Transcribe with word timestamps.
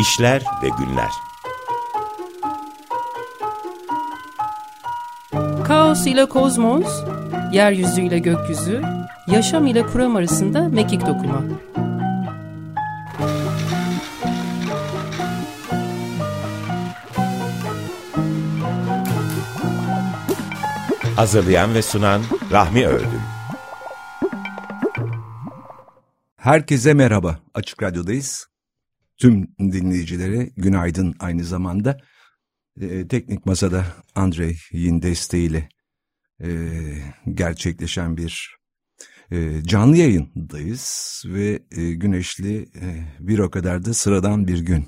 İşler 0.00 0.42
ve 0.62 0.68
Günler 0.78 1.10
Kaos 5.64 6.06
ile 6.06 6.26
kozmos, 6.26 7.04
yeryüzü 7.52 8.00
ile 8.00 8.18
gökyüzü, 8.18 8.82
yaşam 9.26 9.66
ile 9.66 9.86
kuram 9.86 10.16
arasında 10.16 10.68
mekik 10.68 11.00
dokuma. 11.06 11.42
Hazırlayan 21.16 21.74
ve 21.74 21.82
sunan 21.82 22.22
Rahmi 22.52 22.86
Ördül 22.86 23.20
Herkese 26.36 26.94
merhaba. 26.94 27.38
Açık 27.54 27.82
Radyo'dayız. 27.82 28.49
Tüm 29.20 29.48
dinleyicilere 29.58 30.50
günaydın 30.56 31.14
aynı 31.18 31.44
zamanda. 31.44 31.98
Ee, 32.80 33.08
teknik 33.08 33.46
Masada 33.46 33.86
Andrey'in 34.14 35.02
desteğiyle 35.02 35.68
e, 36.42 36.48
gerçekleşen 37.34 38.16
bir 38.16 38.56
e, 39.30 39.62
canlı 39.64 39.96
yayındayız 39.96 41.22
ve 41.26 41.62
e, 41.70 41.92
güneşli 41.92 42.62
e, 42.62 43.04
bir 43.20 43.38
o 43.38 43.50
kadar 43.50 43.84
da 43.84 43.94
sıradan 43.94 44.48
bir 44.48 44.58
gün. 44.58 44.86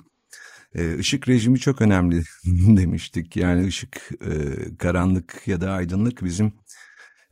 E, 0.75 0.99
ışık 0.99 1.29
rejimi 1.29 1.59
çok 1.59 1.83
önemli 1.83 2.23
demiştik. 2.77 3.37
Yani 3.37 3.67
ışık, 3.67 4.11
e, 4.21 4.31
karanlık 4.79 5.43
ya 5.49 5.61
da 5.61 5.73
aydınlık 5.73 6.25
bizim 6.25 6.47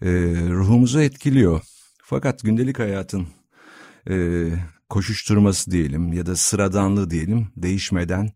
e, 0.02 0.10
ruhumuzu 0.50 1.00
etkiliyor. 1.00 1.60
Fakat 2.02 2.42
gündelik 2.42 2.78
hayatın 2.78 3.28
e, 4.10 4.46
koşuşturması 4.90 5.70
diyelim 5.70 6.12
ya 6.12 6.26
da 6.26 6.36
sıradanlığı 6.36 7.10
diyelim 7.10 7.52
değişmeden 7.56 8.30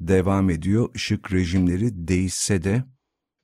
devam 0.00 0.50
ediyor. 0.50 0.90
Işık 0.94 1.32
rejimleri 1.32 2.08
değişse 2.08 2.64
de 2.64 2.84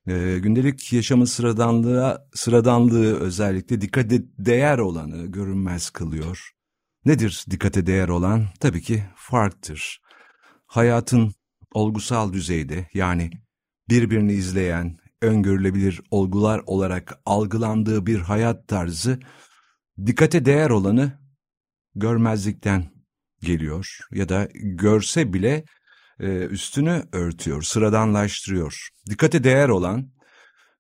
e, 0.07 0.39
gündelik 0.39 0.93
yaşamın 0.93 1.25
sıradanlığa 1.25 2.29
sıradanlığı 2.35 3.21
özellikle 3.21 3.81
dikkate 3.81 4.23
değer 4.39 4.79
olanı 4.79 5.27
görünmez 5.27 5.91
kılıyor. 5.91 6.51
Nedir 7.05 7.45
dikkate 7.51 7.87
değer 7.87 8.09
olan? 8.09 8.47
Tabii 8.61 8.83
ki 8.83 9.05
farktır. 9.17 10.01
Hayatın 10.67 11.33
olgusal 11.75 12.33
düzeyde 12.33 12.89
yani 12.95 13.31
birbirini 13.89 14.33
izleyen, 14.33 14.99
öngörülebilir 15.23 16.01
olgular 16.11 16.63
olarak 16.67 17.19
algılandığı 17.27 18.07
bir 18.07 18.19
hayat 18.19 18.69
tarzı 18.69 19.21
dikkate 20.07 20.45
değer 20.45 20.71
olanı 20.71 21.28
görmezlikten 22.01 22.91
geliyor 23.43 23.99
ya 24.11 24.29
da 24.29 24.49
görse 24.55 25.33
bile 25.33 25.65
e, 26.21 26.47
üstünü 26.47 27.03
örtüyor, 27.13 27.63
sıradanlaştırıyor. 27.63 28.89
Dikkate 29.11 29.45
değer 29.45 29.69
olan 29.69 30.13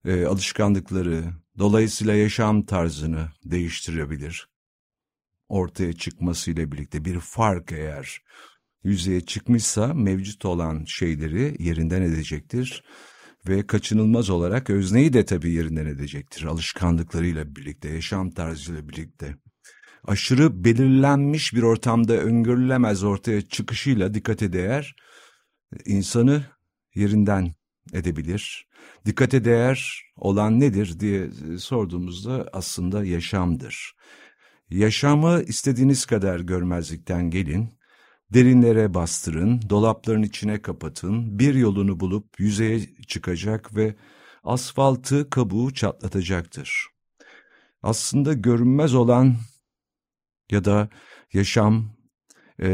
e, 0.04 0.24
alışkanlıkları, 0.24 1.24
dolayısıyla 1.58 2.14
yaşam 2.14 2.66
tarzını 2.66 3.28
değiştirebilir. 3.44 4.48
Ortaya 5.48 5.92
çıkmasıyla 5.92 6.72
birlikte 6.72 7.04
bir 7.04 7.20
fark 7.20 7.72
eğer 7.72 8.22
yüzeye 8.84 9.20
çıkmışsa 9.20 9.94
mevcut 9.94 10.44
olan 10.44 10.84
şeyleri 10.84 11.56
yerinden 11.58 12.02
edecektir 12.02 12.84
ve 13.48 13.66
kaçınılmaz 13.66 14.30
olarak 14.30 14.70
özneyi 14.70 15.12
de 15.12 15.24
tabii 15.24 15.52
yerinden 15.52 15.86
edecektir 15.86 16.44
alışkanlıklarıyla 16.44 17.56
birlikte, 17.56 17.88
yaşam 17.88 18.30
tarzıyla 18.30 18.88
birlikte 18.88 19.36
aşırı 20.04 20.64
belirlenmiş 20.64 21.54
bir 21.54 21.62
ortamda 21.62 22.12
öngörülemez 22.12 23.04
ortaya 23.04 23.48
çıkışıyla 23.48 24.14
dikkate 24.14 24.52
değer 24.52 24.96
insanı 25.84 26.44
yerinden 26.94 27.54
edebilir. 27.92 28.68
Dikkate 29.06 29.44
değer 29.44 30.02
olan 30.16 30.60
nedir 30.60 31.00
diye 31.00 31.30
sorduğumuzda 31.58 32.48
aslında 32.52 33.04
yaşamdır. 33.04 33.94
Yaşamı 34.70 35.42
istediğiniz 35.42 36.06
kadar 36.06 36.40
görmezlikten 36.40 37.30
gelin, 37.30 37.78
derinlere 38.34 38.94
bastırın, 38.94 39.60
dolapların 39.70 40.22
içine 40.22 40.62
kapatın, 40.62 41.38
bir 41.38 41.54
yolunu 41.54 42.00
bulup 42.00 42.40
yüzeye 42.40 42.80
çıkacak 43.06 43.76
ve 43.76 43.96
asfaltı 44.44 45.30
kabuğu 45.30 45.74
çatlatacaktır. 45.74 46.86
Aslında 47.82 48.32
görünmez 48.32 48.94
olan 48.94 49.36
ya 50.50 50.64
da 50.64 50.88
yaşam 51.32 51.98
e, 52.62 52.68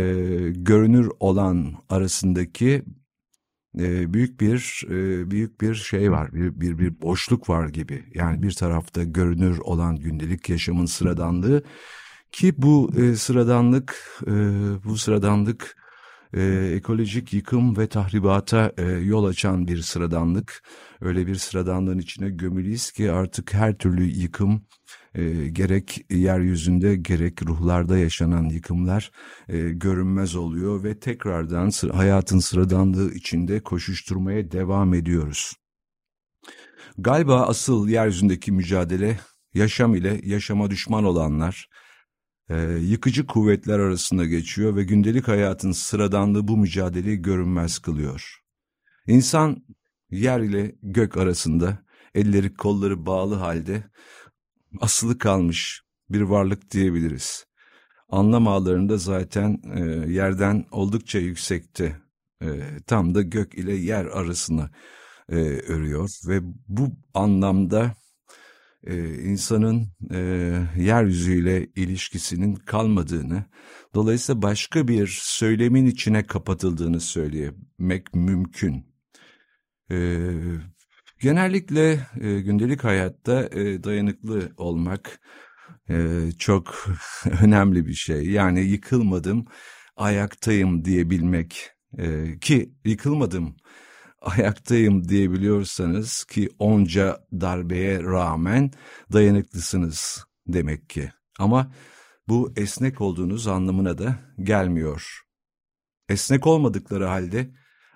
görünür 0.54 1.10
olan 1.20 1.74
arasındaki 1.88 2.82
e, 3.78 4.14
büyük 4.14 4.40
bir 4.40 4.84
e, 4.90 5.30
büyük 5.30 5.60
bir 5.60 5.74
şey 5.74 6.12
var 6.12 6.32
bir, 6.32 6.60
bir 6.60 6.78
bir 6.78 7.02
boşluk 7.02 7.48
var 7.48 7.68
gibi. 7.68 8.04
Yani 8.14 8.42
bir 8.42 8.52
tarafta 8.52 9.04
görünür 9.04 9.58
olan 9.58 9.96
gündelik 9.96 10.48
yaşamın 10.48 10.86
sıradanlığı 10.86 11.62
ki 12.32 12.54
bu 12.58 12.90
e, 12.96 13.16
sıradanlık 13.16 14.20
e, 14.26 14.32
bu 14.84 14.96
sıradanlık 14.96 15.76
e, 16.36 16.72
ekolojik 16.76 17.32
yıkım 17.32 17.76
ve 17.76 17.86
tahribata 17.86 18.72
e, 18.78 18.82
yol 18.82 19.24
açan 19.24 19.68
bir 19.68 19.82
sıradanlık 19.82 20.62
öyle 21.00 21.26
bir 21.26 21.34
sıradanlığın 21.34 21.98
içine 21.98 22.30
gömülüyüz 22.30 22.90
ki 22.90 23.12
artık 23.12 23.54
her 23.54 23.78
türlü 23.78 24.04
yıkım 24.04 24.62
e, 25.14 25.48
gerek 25.48 26.06
yeryüzünde 26.10 26.96
gerek 26.96 27.42
ruhlarda 27.42 27.98
yaşanan 27.98 28.44
yıkımlar 28.44 29.10
e, 29.48 29.58
görünmez 29.58 30.36
oluyor 30.36 30.84
ve 30.84 30.98
tekrardan 30.98 31.70
hayatın 31.92 32.38
sıradanlığı 32.38 33.12
içinde 33.14 33.60
koşuşturmaya 33.60 34.50
devam 34.50 34.94
ediyoruz. 34.94 35.52
Galiba 36.98 37.46
asıl 37.46 37.88
yeryüzündeki 37.88 38.52
mücadele 38.52 39.18
yaşam 39.54 39.94
ile 39.94 40.20
yaşama 40.24 40.70
düşman 40.70 41.04
olanlar, 41.04 41.68
e, 42.48 42.56
yıkıcı 42.72 43.26
kuvvetler 43.26 43.78
arasında 43.78 44.24
geçiyor 44.24 44.76
ve 44.76 44.84
gündelik 44.84 45.28
hayatın 45.28 45.72
sıradanlığı 45.72 46.48
bu 46.48 46.56
mücadeleyi 46.56 47.22
görünmez 47.22 47.78
kılıyor. 47.78 48.40
İnsan 49.06 49.64
yer 50.10 50.40
ile 50.40 50.74
gök 50.82 51.16
arasında 51.16 51.78
elleri 52.14 52.54
kolları 52.54 53.06
bağlı 53.06 53.34
halde 53.34 53.84
asılı 54.80 55.18
kalmış 55.18 55.82
bir 56.10 56.20
varlık 56.20 56.70
diyebiliriz. 56.70 57.46
Anlam 58.08 58.48
ağlarında 58.48 58.96
zaten 58.96 59.62
e, 59.74 59.80
yerden 60.12 60.64
oldukça 60.70 61.18
yüksekte, 61.18 61.96
e, 62.42 62.48
tam 62.86 63.14
da 63.14 63.22
gök 63.22 63.54
ile 63.54 63.74
yer 63.74 64.04
arasına 64.04 64.70
e, 65.28 65.36
örüyor 65.44 66.10
ve 66.28 66.40
bu 66.68 66.88
anlamda 67.14 67.94
e, 68.86 69.14
insanın 69.14 69.88
e, 70.10 70.18
yeryüzüyle 70.76 71.66
ilişkisinin 71.66 72.54
kalmadığını, 72.54 73.44
dolayısıyla 73.94 74.42
başka 74.42 74.88
bir 74.88 75.06
söylemin 75.22 75.86
içine 75.86 76.26
kapatıldığını 76.26 77.00
söylemek 77.00 78.14
mümkün. 78.14 78.86
E, 79.90 80.28
Genellikle 81.24 82.06
e, 82.20 82.40
gündelik 82.40 82.84
hayatta 82.84 83.48
e, 83.52 83.84
dayanıklı 83.84 84.52
olmak 84.56 85.20
e, 85.90 86.18
çok 86.38 86.86
önemli 87.42 87.86
bir 87.86 87.94
şey. 87.94 88.30
Yani 88.30 88.60
yıkılmadım, 88.60 89.44
ayaktayım 89.96 90.84
diyebilmek 90.84 91.70
e, 91.98 92.38
ki 92.40 92.74
yıkılmadım, 92.84 93.56
ayaktayım 94.24 95.08
diyebiliyorsanız 95.08 96.24
ki 96.24 96.48
onca 96.58 97.26
darbeye 97.32 98.02
rağmen 98.02 98.70
dayanıklısınız 99.12 100.24
demek 100.46 100.90
ki. 100.90 101.10
Ama 101.38 101.72
bu 102.28 102.52
esnek 102.56 103.00
olduğunuz 103.00 103.46
anlamına 103.46 103.98
da 103.98 104.16
gelmiyor. 104.42 105.20
Esnek 106.08 106.46
olmadıkları 106.46 107.04
halde 107.04 107.50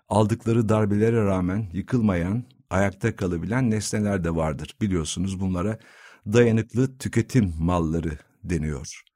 aldıkları 0.08 0.68
darbelere 0.68 1.24
rağmen 1.24 1.70
yıkılmayan 1.72 2.44
ayakta 2.70 3.16
kalabilen 3.16 3.70
nesneler 3.70 4.24
de 4.24 4.36
vardır. 4.36 4.76
Biliyorsunuz 4.80 5.40
bunlara 5.40 5.78
dayanıklı 6.26 6.98
tüketim 6.98 7.54
malları 7.58 8.18
deniyor. 8.44 9.07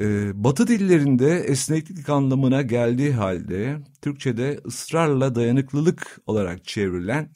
Ee, 0.00 0.44
batı 0.44 0.66
dillerinde 0.66 1.38
esneklik 1.38 2.08
anlamına 2.08 2.62
geldiği 2.62 3.12
halde 3.12 3.78
Türkçe'de 4.02 4.60
ısrarla 4.66 5.34
dayanıklılık 5.34 6.20
olarak 6.26 6.64
çevrilen 6.64 7.32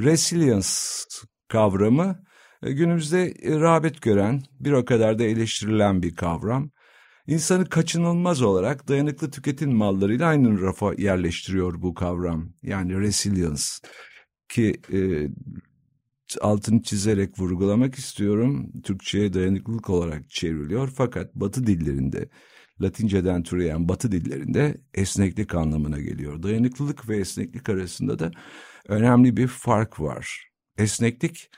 resilience 0.00 0.68
kavramı 1.48 2.24
e, 2.62 2.72
günümüzde 2.72 3.34
rağbet 3.60 4.02
gören, 4.02 4.42
bir 4.60 4.72
o 4.72 4.84
kadar 4.84 5.18
da 5.18 5.24
eleştirilen 5.24 6.02
bir 6.02 6.16
kavram. 6.16 6.70
İnsanı 7.26 7.68
kaçınılmaz 7.68 8.42
olarak 8.42 8.88
dayanıklı 8.88 9.30
tüketim 9.30 9.72
mallarıyla 9.72 10.28
aynı 10.28 10.62
rafa 10.62 10.94
yerleştiriyor 10.94 11.82
bu 11.82 11.94
kavram. 11.94 12.52
Yani 12.62 13.00
resilience 13.00 13.62
ki 14.48 14.80
e, 14.92 14.98
altını 16.40 16.82
çizerek 16.82 17.38
vurgulamak 17.38 17.94
istiyorum. 17.94 18.72
Türkçe'ye 18.84 19.32
dayanıklılık 19.32 19.90
olarak 19.90 20.30
çevriliyor 20.30 20.92
fakat 20.96 21.34
Batı 21.34 21.66
dillerinde 21.66 22.28
Latinceden 22.82 23.42
türeyen 23.42 23.88
batı 23.88 24.12
dillerinde 24.12 24.80
esneklik 24.94 25.54
anlamına 25.54 26.00
geliyor. 26.00 26.42
Dayanıklılık 26.42 27.08
ve 27.08 27.16
esneklik 27.16 27.68
arasında 27.68 28.18
da 28.18 28.30
önemli 28.88 29.36
bir 29.36 29.46
fark 29.46 30.00
var. 30.00 30.48
Esneklik 30.78 31.50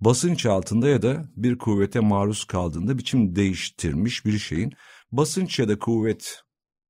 basınç 0.00 0.46
altında 0.46 0.88
ya 0.88 1.02
da 1.02 1.28
bir 1.36 1.58
kuvvete 1.58 2.00
maruz 2.00 2.44
kaldığında 2.44 2.98
biçim 2.98 3.36
değiştirmiş 3.36 4.26
bir 4.26 4.38
şeyin 4.38 4.72
basınç 5.12 5.58
ya 5.58 5.68
da 5.68 5.78
kuvvet 5.78 6.42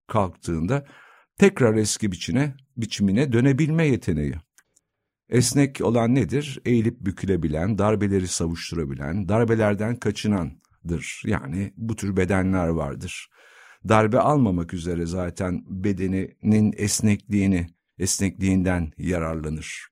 kalktığında 0.07 0.85
tekrar 1.39 1.75
eski 1.75 2.13
biçine, 2.13 2.55
biçimine 2.77 3.33
dönebilme 3.33 3.87
yeteneği. 3.87 4.35
Esnek 5.33 5.81
olan 5.81 6.15
nedir? 6.15 6.61
Eğilip 6.65 7.01
bükülebilen, 7.01 7.79
darbeleri 7.79 8.29
savuşturabilen, 8.29 9.29
darbelerden 9.29 9.97
kaçınandır. 9.97 11.23
Yani 11.27 11.73
bu 11.77 11.97
tür 11.97 12.17
bedenler 12.17 12.69
vardır. 12.69 13.29
Darbe 13.89 14.19
almamak 14.19 14.75
üzere 14.75 15.07
zaten 15.07 15.65
bedeninin 15.67 16.75
esnekliğini, 16.77 17.67
esnekliğinden 17.99 18.93
yararlanır. 18.99 19.89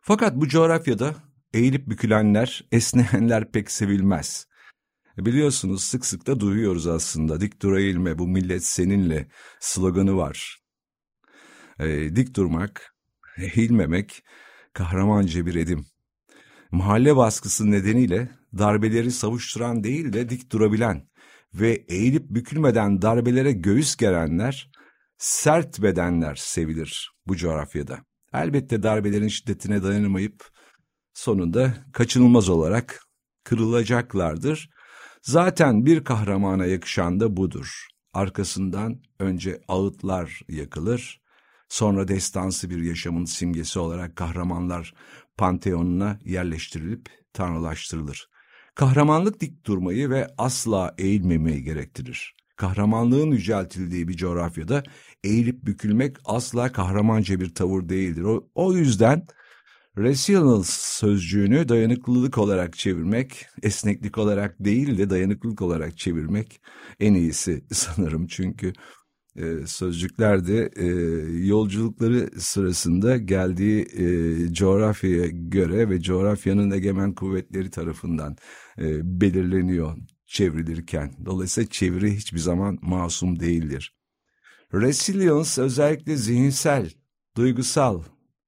Fakat 0.00 0.36
bu 0.36 0.48
coğrafyada 0.48 1.14
eğilip 1.54 1.86
bükülenler, 1.86 2.68
esneyenler 2.72 3.52
pek 3.52 3.70
sevilmez. 3.70 4.46
Biliyorsunuz 5.18 5.84
sık 5.84 6.06
sık 6.06 6.26
da 6.26 6.40
duyuyoruz 6.40 6.86
aslında. 6.86 7.40
Dik 7.40 7.62
dur 7.62 7.76
eğilme 7.76 8.18
bu 8.18 8.28
millet 8.28 8.64
seninle 8.64 9.28
sloganı 9.60 10.16
var. 10.16 10.58
E, 11.78 12.16
dik 12.16 12.36
durmak, 12.36 12.91
eğilmemek 13.38 14.24
kahramanca 14.72 15.46
bir 15.46 15.54
edim. 15.54 15.86
Mahalle 16.70 17.16
baskısı 17.16 17.70
nedeniyle 17.70 18.30
darbeleri 18.58 19.10
savuşturan 19.10 19.84
değil 19.84 20.12
de 20.12 20.28
dik 20.28 20.52
durabilen 20.52 21.08
ve 21.54 21.84
eğilip 21.88 22.30
bükülmeden 22.30 23.02
darbelere 23.02 23.52
göğüs 23.52 23.96
gerenler, 23.96 24.70
sert 25.18 25.82
bedenler 25.82 26.34
sevilir 26.34 27.12
bu 27.26 27.36
coğrafyada. 27.36 27.98
Elbette 28.32 28.82
darbelerin 28.82 29.28
şiddetine 29.28 29.82
dayanamayıp 29.82 30.48
sonunda 31.14 31.74
kaçınılmaz 31.92 32.48
olarak 32.48 33.02
kırılacaklardır. 33.44 34.70
Zaten 35.22 35.86
bir 35.86 36.04
kahramana 36.04 36.66
yakışan 36.66 37.20
da 37.20 37.36
budur. 37.36 37.86
Arkasından 38.12 39.02
önce 39.18 39.60
ağıtlar 39.68 40.40
yakılır, 40.48 41.21
sonra 41.72 42.08
destansı 42.08 42.70
bir 42.70 42.82
yaşamın 42.82 43.24
simgesi 43.24 43.78
olarak 43.78 44.16
kahramanlar 44.16 44.94
panteonuna 45.36 46.18
yerleştirilip 46.24 47.08
tanrılaştırılır. 47.32 48.28
Kahramanlık 48.74 49.40
dik 49.40 49.66
durmayı 49.66 50.10
ve 50.10 50.26
asla 50.38 50.94
eğilmemeyi 50.98 51.62
gerektirir. 51.62 52.34
Kahramanlığın 52.56 53.30
yüceltildiği 53.30 54.08
bir 54.08 54.16
coğrafyada 54.16 54.82
eğilip 55.24 55.66
bükülmek 55.66 56.16
asla 56.24 56.72
kahramanca 56.72 57.40
bir 57.40 57.54
tavır 57.54 57.88
değildir. 57.88 58.22
O, 58.22 58.48
o 58.54 58.72
yüzden 58.72 59.26
resilience 59.98 60.68
sözcüğünü 60.72 61.68
dayanıklılık 61.68 62.38
olarak 62.38 62.78
çevirmek, 62.78 63.46
esneklik 63.62 64.18
olarak 64.18 64.56
değil 64.60 64.98
de 64.98 65.10
dayanıklılık 65.10 65.62
olarak 65.62 65.98
çevirmek 65.98 66.60
en 67.00 67.14
iyisi 67.14 67.64
sanırım. 67.72 68.26
Çünkü 68.26 68.72
e, 69.36 69.66
sözcüklerde 69.66 70.70
e, 70.76 70.86
yolculukları 71.46 72.40
sırasında 72.40 73.16
geldiği 73.16 73.80
e, 73.82 74.52
coğrafyaya 74.52 75.26
göre 75.26 75.90
ve 75.90 76.00
coğrafyanın 76.00 76.70
egemen 76.70 77.14
kuvvetleri 77.14 77.70
tarafından 77.70 78.36
e, 78.78 79.20
belirleniyor 79.20 79.96
çevrilirken. 80.26 81.14
Dolayısıyla 81.24 81.70
çeviri 81.70 82.16
hiçbir 82.16 82.38
zaman 82.38 82.78
masum 82.82 83.40
değildir. 83.40 83.96
Resilience 84.74 85.62
özellikle 85.62 86.16
zihinsel, 86.16 86.90
duygusal 87.36 88.02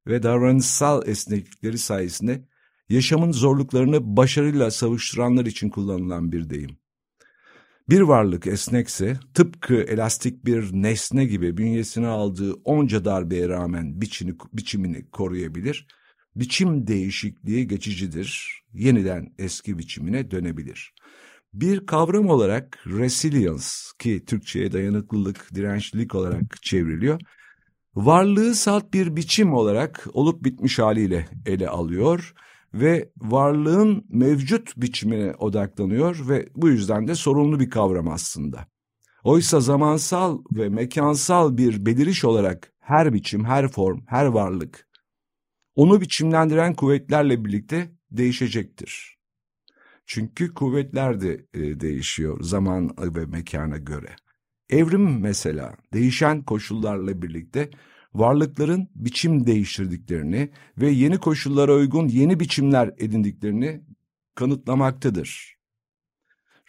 ve 0.06 0.22
davranışsal 0.22 1.08
esneklikleri 1.08 1.78
sayesinde 1.78 2.48
yaşamın 2.88 3.32
zorluklarını 3.32 4.16
başarıyla 4.16 4.70
savuşturanlar 4.70 5.46
için 5.46 5.70
kullanılan 5.70 6.32
bir 6.32 6.50
deyim. 6.50 6.78
Bir 7.88 8.00
varlık 8.00 8.46
esnekse 8.46 9.16
tıpkı 9.34 9.74
elastik 9.74 10.44
bir 10.44 10.72
nesne 10.72 11.24
gibi 11.24 11.56
bünyesine 11.56 12.06
aldığı 12.06 12.54
onca 12.54 13.04
darbeye 13.04 13.48
rağmen 13.48 14.00
biçini, 14.00 14.34
biçimini 14.52 15.10
koruyabilir, 15.10 15.86
biçim 16.36 16.86
değişikliği 16.86 17.68
geçicidir, 17.68 18.60
yeniden 18.72 19.34
eski 19.38 19.78
biçimine 19.78 20.30
dönebilir. 20.30 20.94
Bir 21.52 21.86
kavram 21.86 22.28
olarak 22.28 22.78
resilience 22.86 23.64
ki 23.98 24.24
Türkçe'ye 24.26 24.72
dayanıklılık, 24.72 25.54
dirençlilik 25.54 26.14
olarak 26.14 26.62
çevriliyor, 26.62 27.20
varlığı 27.94 28.54
salt 28.54 28.92
bir 28.94 29.16
biçim 29.16 29.52
olarak 29.52 30.06
olup 30.12 30.44
bitmiş 30.44 30.78
haliyle 30.78 31.28
ele 31.46 31.68
alıyor 31.68 32.34
ve 32.74 33.12
varlığın 33.16 34.06
mevcut 34.08 34.76
biçimine 34.76 35.34
odaklanıyor 35.34 36.28
ve 36.28 36.48
bu 36.56 36.68
yüzden 36.68 37.08
de 37.08 37.14
sorumlu 37.14 37.60
bir 37.60 37.70
kavram 37.70 38.08
aslında. 38.08 38.66
Oysa 39.24 39.60
zamansal 39.60 40.38
ve 40.52 40.68
mekansal 40.68 41.56
bir 41.56 41.86
beliriş 41.86 42.24
olarak 42.24 42.72
her 42.80 43.12
biçim, 43.12 43.44
her 43.44 43.68
form, 43.68 44.00
her 44.06 44.26
varlık 44.26 44.88
onu 45.74 46.00
biçimlendiren 46.00 46.74
kuvvetlerle 46.74 47.44
birlikte 47.44 47.90
değişecektir. 48.10 49.18
Çünkü 50.06 50.54
kuvvetler 50.54 51.20
de 51.20 51.46
e, 51.54 51.80
değişiyor 51.80 52.42
zaman 52.42 52.96
ve 52.98 53.26
mekana 53.26 53.76
göre. 53.76 54.16
Evrim 54.70 55.20
mesela 55.20 55.76
değişen 55.92 56.42
koşullarla 56.42 57.22
birlikte 57.22 57.70
varlıkların 58.14 58.88
biçim 58.94 59.46
değiştirdiklerini 59.46 60.50
ve 60.78 60.90
yeni 60.90 61.18
koşullara 61.18 61.74
uygun 61.74 62.08
yeni 62.08 62.40
biçimler 62.40 62.94
edindiklerini 62.98 63.84
kanıtlamaktadır. 64.34 65.54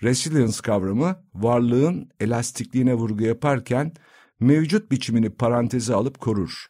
Resilience 0.03 0.57
kavramı 0.63 1.23
varlığın 1.33 2.09
elastikliğine 2.19 2.93
vurgu 2.93 3.23
yaparken 3.23 3.93
mevcut 4.39 4.91
biçimini 4.91 5.29
paranteze 5.29 5.93
alıp 5.93 6.19
korur. 6.19 6.65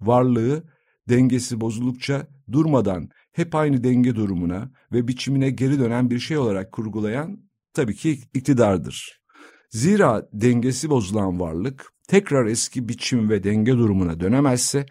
Varlığı 0.00 0.64
dengesi 1.08 1.60
bozuldukça 1.60 2.26
durmadan 2.52 3.08
hep 3.32 3.54
aynı 3.54 3.84
denge 3.84 4.14
durumuna 4.14 4.70
ve 4.92 5.08
biçimine 5.08 5.50
geri 5.50 5.78
dönen 5.78 6.10
bir 6.10 6.18
şey 6.18 6.38
olarak 6.38 6.72
kurgulayan 6.72 7.40
tabii 7.74 7.96
ki 7.96 8.18
iktidardır. 8.34 9.20
Zira 9.70 10.28
dengesi 10.32 10.90
bozulan 10.90 11.40
varlık 11.40 11.92
tekrar 12.08 12.46
eski 12.46 12.88
biçim 12.88 13.30
ve 13.30 13.44
denge 13.44 13.72
durumuna 13.72 14.20
dönemezse 14.20 14.86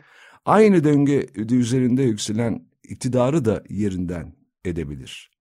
aynı 0.46 0.84
denge 0.84 1.26
üzerinde 1.36 2.04
yükselen 2.04 2.68
iktidarı 2.84 3.46
da 3.46 3.64
yerinden 3.70 4.36
edebilir. 4.66 5.32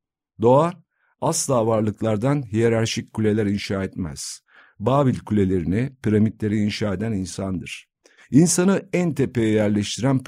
Doğa 0.43 0.73
asla 1.21 1.67
varlıklardan 1.67 2.43
hiyerarşik 2.53 3.13
kuleler 3.13 3.47
inşa 3.47 3.85
etmez. 3.85 4.41
Babil 4.79 5.19
kulelerini, 5.19 5.93
piramitleri 6.03 6.57
inşa 6.57 6.95
eden 6.95 7.13
insandır. 7.13 7.87
İnsanı 8.31 8.89
en 8.93 9.15
tepeye 9.15 9.49
yerleştiren 9.49 10.21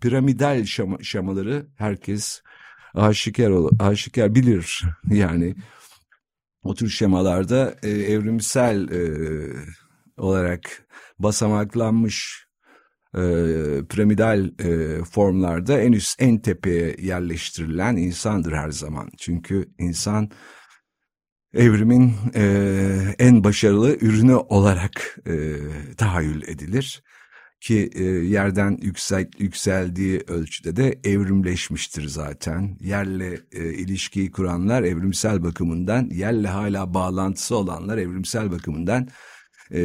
piramidal 0.00 0.64
şama, 0.64 0.98
şamaları 1.02 1.66
herkes 1.76 2.42
aşikar, 2.94 3.52
aşikar 3.80 4.34
bilir. 4.34 4.82
Yani 5.10 5.54
o 6.62 6.74
tür 6.74 6.88
şemalarda 6.88 7.76
e, 7.82 7.90
evrimsel 7.90 8.88
e, 8.88 9.00
olarak 10.18 10.86
basamaklanmış 11.18 12.46
e, 13.14 13.22
piramidal 13.88 14.50
e, 14.58 15.04
formlarda 15.04 15.80
en 15.80 15.92
üst 15.92 16.22
en 16.22 16.38
tepeye 16.38 16.96
yerleştirilen 16.98 17.96
insandır 17.96 18.52
her 18.52 18.70
zaman. 18.70 19.10
Çünkü 19.18 19.68
insan 19.78 20.30
evrimin 21.54 22.14
e, 22.34 23.14
en 23.18 23.44
başarılı 23.44 23.96
ürünü 24.00 24.34
olarak 24.34 25.18
e, 25.26 25.56
tahayyül 25.96 26.42
edilir 26.42 27.02
ki 27.60 27.90
e, 27.94 28.04
yerden 28.04 28.78
yüksel, 28.82 29.30
yükseldiği 29.38 30.20
ölçüde 30.28 30.76
de 30.76 31.00
evrimleşmiştir 31.04 32.08
zaten. 32.08 32.76
Yerle 32.80 33.40
e, 33.52 33.72
ilişkiyi 33.72 34.30
kuranlar 34.30 34.82
evrimsel 34.82 35.42
bakımından, 35.44 36.10
yerle 36.12 36.48
hala 36.48 36.94
bağlantısı 36.94 37.56
olanlar 37.56 37.98
evrimsel 37.98 38.50
bakımından 38.50 39.08
e, 39.70 39.80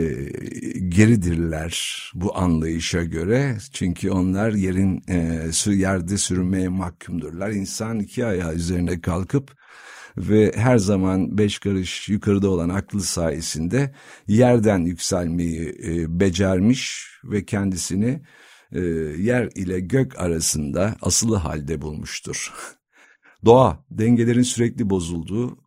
geridirler 0.87 2.03
bu 2.13 2.37
anlayışa 2.37 3.03
göre. 3.03 3.57
Çünkü 3.73 4.11
onlar 4.11 4.51
yerin 4.51 5.03
e, 5.09 5.51
yerde 5.73 6.17
sürünmeye 6.17 6.67
mahkumdurlar. 6.69 7.49
İnsan 7.49 7.99
iki 7.99 8.25
ayağı 8.25 8.53
üzerine 8.53 9.01
kalkıp 9.01 9.55
ve 10.17 10.51
her 10.55 10.77
zaman 10.77 11.37
beş 11.37 11.59
karış 11.59 12.09
yukarıda 12.09 12.49
olan 12.49 12.69
aklı 12.69 13.01
sayesinde 13.01 13.95
yerden 14.27 14.79
yükselmeyi 14.79 15.75
e, 15.83 16.19
becermiş 16.19 17.07
ve 17.23 17.45
kendisini 17.45 18.21
e, 18.71 18.81
yer 19.19 19.49
ile 19.55 19.79
gök 19.79 20.19
arasında 20.19 20.95
asılı 21.01 21.35
halde 21.35 21.81
bulmuştur. 21.81 22.53
Doğa, 23.45 23.85
dengelerin 23.91 24.41
sürekli 24.41 24.89
bozulduğu 24.89 25.57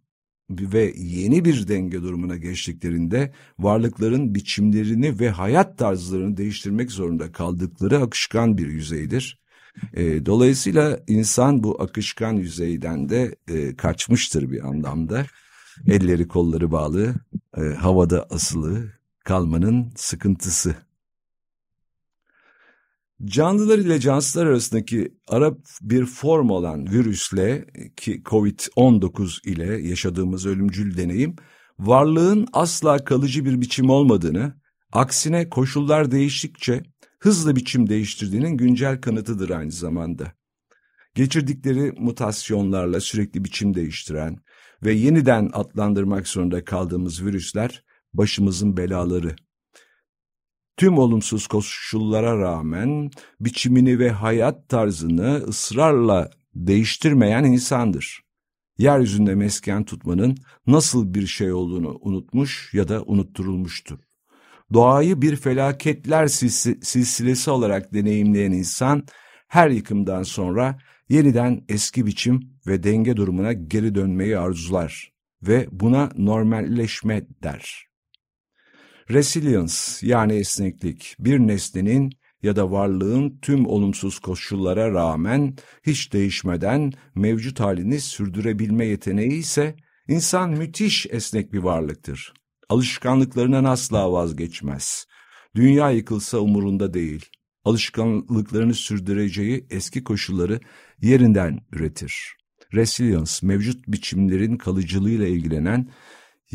ve 0.50 0.94
yeni 0.96 1.44
bir 1.44 1.68
denge 1.68 2.02
durumuna 2.02 2.36
geçtiklerinde 2.36 3.32
varlıkların 3.58 4.34
biçimlerini 4.34 5.20
ve 5.20 5.30
hayat 5.30 5.78
tarzlarını 5.78 6.36
değiştirmek 6.36 6.92
zorunda 6.92 7.32
kaldıkları 7.32 7.98
akışkan 7.98 8.58
bir 8.58 8.66
yüzeydir. 8.66 9.40
E, 9.94 10.26
dolayısıyla 10.26 11.00
insan 11.06 11.62
bu 11.62 11.82
akışkan 11.82 12.32
yüzeyden 12.32 13.08
de 13.08 13.36
e, 13.48 13.76
kaçmıştır 13.76 14.50
bir 14.50 14.68
anlamda. 14.68 15.26
Elleri 15.88 16.28
kolları 16.28 16.72
bağlı, 16.72 17.14
e, 17.56 17.60
havada 17.60 18.26
asılı 18.30 18.92
kalmanın 19.24 19.92
sıkıntısı. 19.96 20.86
Canlılar 23.25 23.78
ile 23.78 24.00
cansızlar 24.00 24.46
arasındaki 24.46 25.14
ara 25.28 25.54
bir 25.82 26.06
form 26.06 26.50
olan 26.50 26.92
virüsle 26.92 27.66
ki 27.96 28.23
COVID-19 28.25 29.49
ile 29.49 29.88
yaşadığımız 29.88 30.46
ölümcül 30.46 30.96
deneyim 30.96 31.37
varlığın 31.78 32.46
asla 32.52 33.04
kalıcı 33.04 33.44
bir 33.44 33.61
biçim 33.61 33.90
olmadığını, 33.90 34.54
aksine 34.92 35.49
koşullar 35.49 36.11
değiştikçe 36.11 36.82
hızlı 37.20 37.56
biçim 37.56 37.88
değiştirdiğinin 37.88 38.56
güncel 38.56 39.00
kanıtıdır 39.00 39.50
aynı 39.50 39.73
zamanda. 39.73 40.32
Geçirdikleri 41.14 41.92
mutasyonlarla 41.99 43.00
sürekli 43.00 43.44
biçim 43.44 43.75
değiştiren 43.75 44.38
ve 44.85 44.92
yeniden 44.92 45.50
adlandırmak 45.52 46.28
zorunda 46.28 46.64
kaldığımız 46.64 47.25
virüsler 47.25 47.85
başımızın 48.14 48.76
belaları. 48.76 49.37
Tüm 50.76 50.99
olumsuz 50.99 51.47
koşullara 51.47 52.38
rağmen 52.38 53.11
biçimini 53.40 53.99
ve 53.99 54.11
hayat 54.11 54.68
tarzını 54.68 55.35
ısrarla 55.49 56.30
değiştirmeyen 56.54 57.45
insandır. 57.45 58.21
Yeryüzünde 58.78 59.35
mesken 59.35 59.85
tutmanın 59.85 60.37
nasıl 60.66 61.14
bir 61.14 61.26
şey 61.26 61.52
olduğunu 61.52 61.99
unutmuş 62.00 62.71
ya 62.75 62.88
da 62.88 63.02
unutturulmuştur. 63.02 63.99
Doğayı 64.73 65.23
bir 65.23 65.37
felaketler 65.37 66.26
silsilesi 66.26 67.50
olarak 67.50 67.95
deneyimleyen 67.95 68.52
insan 68.52 69.06
her 69.49 69.71
yıkımdan 69.71 70.23
sonra 70.23 70.78
yeniden 71.09 71.64
eski 71.68 72.06
biçim 72.06 72.40
ve 72.66 72.83
denge 72.83 73.16
durumuna 73.16 73.52
geri 73.52 73.95
dönmeyi 73.95 74.38
arzular 74.38 75.12
ve 75.42 75.68
buna 75.71 76.11
normalleşme 76.16 77.26
der. 77.42 77.86
Resilience 79.10 79.75
yani 80.02 80.32
esneklik 80.32 81.16
bir 81.18 81.38
nesnenin 81.38 82.12
ya 82.42 82.56
da 82.56 82.70
varlığın 82.70 83.38
tüm 83.42 83.66
olumsuz 83.66 84.18
koşullara 84.18 84.92
rağmen 84.92 85.56
hiç 85.86 86.12
değişmeden 86.12 86.92
mevcut 87.14 87.60
halini 87.60 88.00
sürdürebilme 88.00 88.86
yeteneği 88.86 89.32
ise 89.32 89.76
insan 90.08 90.50
müthiş 90.50 91.06
esnek 91.10 91.52
bir 91.52 91.58
varlıktır. 91.58 92.34
Alışkanlıklarından 92.68 93.64
asla 93.64 94.12
vazgeçmez. 94.12 95.06
Dünya 95.54 95.90
yıkılsa 95.90 96.38
umurunda 96.38 96.94
değil. 96.94 97.25
Alışkanlıklarını 97.64 98.75
sürdüreceği 98.75 99.66
eski 99.70 100.04
koşulları 100.04 100.60
yerinden 101.00 101.60
üretir. 101.72 102.36
Resilience, 102.75 103.32
mevcut 103.42 103.88
biçimlerin 103.88 104.56
kalıcılığıyla 104.56 105.26
ilgilenen 105.26 105.88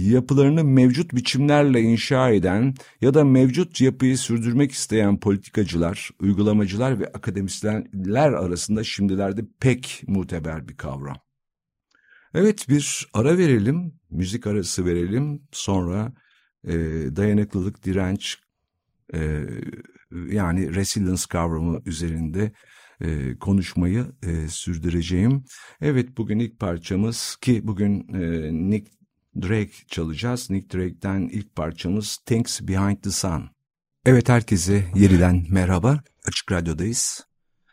yapılarını 0.10 0.64
mevcut 0.64 1.16
biçimlerle 1.16 1.82
inşa 1.82 2.30
eden 2.30 2.74
ya 3.02 3.14
da 3.14 3.24
mevcut 3.24 3.82
yapıyı 3.82 4.18
sürdürmek 4.18 4.72
isteyen 4.72 5.20
politikacılar, 5.20 6.10
uygulamacılar 6.20 7.00
ve 7.00 7.08
akademisyenler 7.08 8.32
arasında 8.32 8.84
şimdilerde 8.84 9.42
pek 9.60 10.04
muteber 10.08 10.68
bir 10.68 10.78
kavram. 10.78 11.18
Evet 12.34 12.70
bir 12.70 13.08
ara 13.14 13.38
verelim, 13.38 13.94
müzik 14.10 14.48
arası 14.48 14.86
verelim. 14.86 15.42
Sonra 15.52 16.14
e, 16.64 16.74
dayanıklılık, 17.16 17.86
direnç 17.86 18.38
e, 19.14 19.46
yani 20.12 20.76
resilience 20.76 21.24
kavramı 21.30 21.82
üzerinde 21.86 22.52
e, 23.02 23.38
konuşmayı 23.40 24.06
e, 24.24 24.48
sürdüreceğim. 24.48 25.44
Evet 25.82 26.18
bugün 26.18 26.40
ilk 26.40 26.60
parçamız 26.60 27.38
ki 27.42 27.68
bugün 27.68 28.14
e, 28.14 28.52
Nick 28.70 28.92
Drake 29.36 29.72
çalacağız. 29.88 30.50
Nick 30.50 30.78
Drake'den 30.78 31.30
ilk 31.32 31.56
parçamız 31.56 32.18
Things 32.26 32.62
Behind 32.62 32.98
the 32.98 33.12
Sun. 33.12 33.50
Evet 34.06 34.30
herkese 34.30 34.86
yeniden 34.96 35.46
merhaba. 35.50 36.04
Açık 36.26 36.52
Radyo'dayız. 36.52 37.28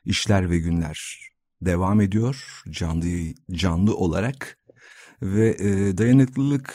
İşler 0.05 0.51
ve 0.51 0.59
günler 0.59 1.29
devam 1.63 2.01
ediyor 2.01 2.63
canlı 2.71 3.35
canlı 3.51 3.97
olarak 3.97 4.59
ve 5.23 5.49
e, 5.49 5.99
dayanıklılık 5.99 6.75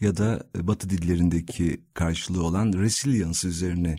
ya 0.00 0.16
da 0.16 0.46
Batı 0.56 0.90
dillerindeki 0.90 1.84
karşılığı 1.94 2.42
olan 2.44 2.72
resilience 2.72 3.48
üzerine 3.48 3.96